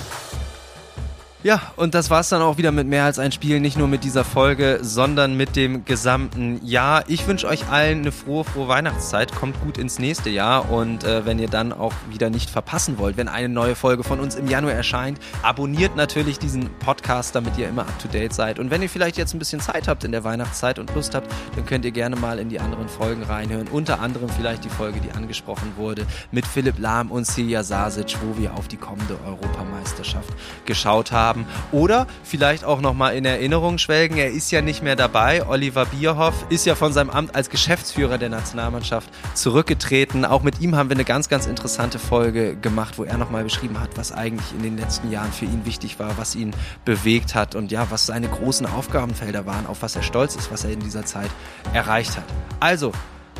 [1.43, 4.03] Ja, und das war's dann auch wieder mit mehr als ein Spiel, nicht nur mit
[4.03, 7.03] dieser Folge, sondern mit dem gesamten Jahr.
[7.07, 9.33] Ich wünsche euch allen eine frohe, frohe Weihnachtszeit.
[9.33, 13.17] Kommt gut ins nächste Jahr und äh, wenn ihr dann auch wieder nicht verpassen wollt,
[13.17, 17.69] wenn eine neue Folge von uns im Januar erscheint, abonniert natürlich diesen Podcast, damit ihr
[17.69, 18.59] immer up to date seid.
[18.59, 21.27] Und wenn ihr vielleicht jetzt ein bisschen Zeit habt in der Weihnachtszeit und Lust habt,
[21.55, 23.67] dann könnt ihr gerne mal in die anderen Folgen reinhören.
[23.67, 28.39] Unter anderem vielleicht die Folge, die angesprochen wurde, mit Philipp Lahm und Silja Sasic, wo
[28.39, 30.29] wir auf die kommende Europameisterschaft
[30.67, 31.45] geschaut haben haben.
[31.71, 35.47] Oder vielleicht auch nochmal in Erinnerung schwelgen, er ist ja nicht mehr dabei.
[35.47, 40.25] Oliver Bierhoff ist ja von seinem Amt als Geschäftsführer der Nationalmannschaft zurückgetreten.
[40.25, 43.79] Auch mit ihm haben wir eine ganz, ganz interessante Folge gemacht, wo er nochmal beschrieben
[43.79, 46.53] hat, was eigentlich in den letzten Jahren für ihn wichtig war, was ihn
[46.85, 50.65] bewegt hat und ja, was seine großen Aufgabenfelder waren, auf was er stolz ist, was
[50.65, 51.29] er in dieser Zeit
[51.73, 52.25] erreicht hat.
[52.59, 52.91] Also,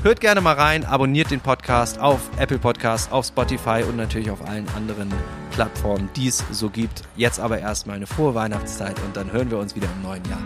[0.03, 4.43] Hört gerne mal rein, abonniert den Podcast auf Apple Podcast, auf Spotify und natürlich auf
[4.47, 5.13] allen anderen
[5.51, 7.03] Plattformen, die es so gibt.
[7.15, 10.41] Jetzt aber erstmal eine frohe Weihnachtszeit und dann hören wir uns wieder im neuen Jahr.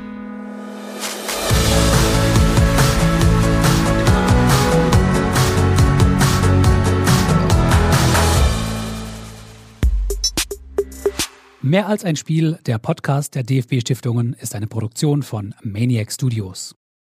[11.61, 16.75] Mehr als ein Spiel, der Podcast der DFB Stiftungen ist eine Produktion von Maniac Studios.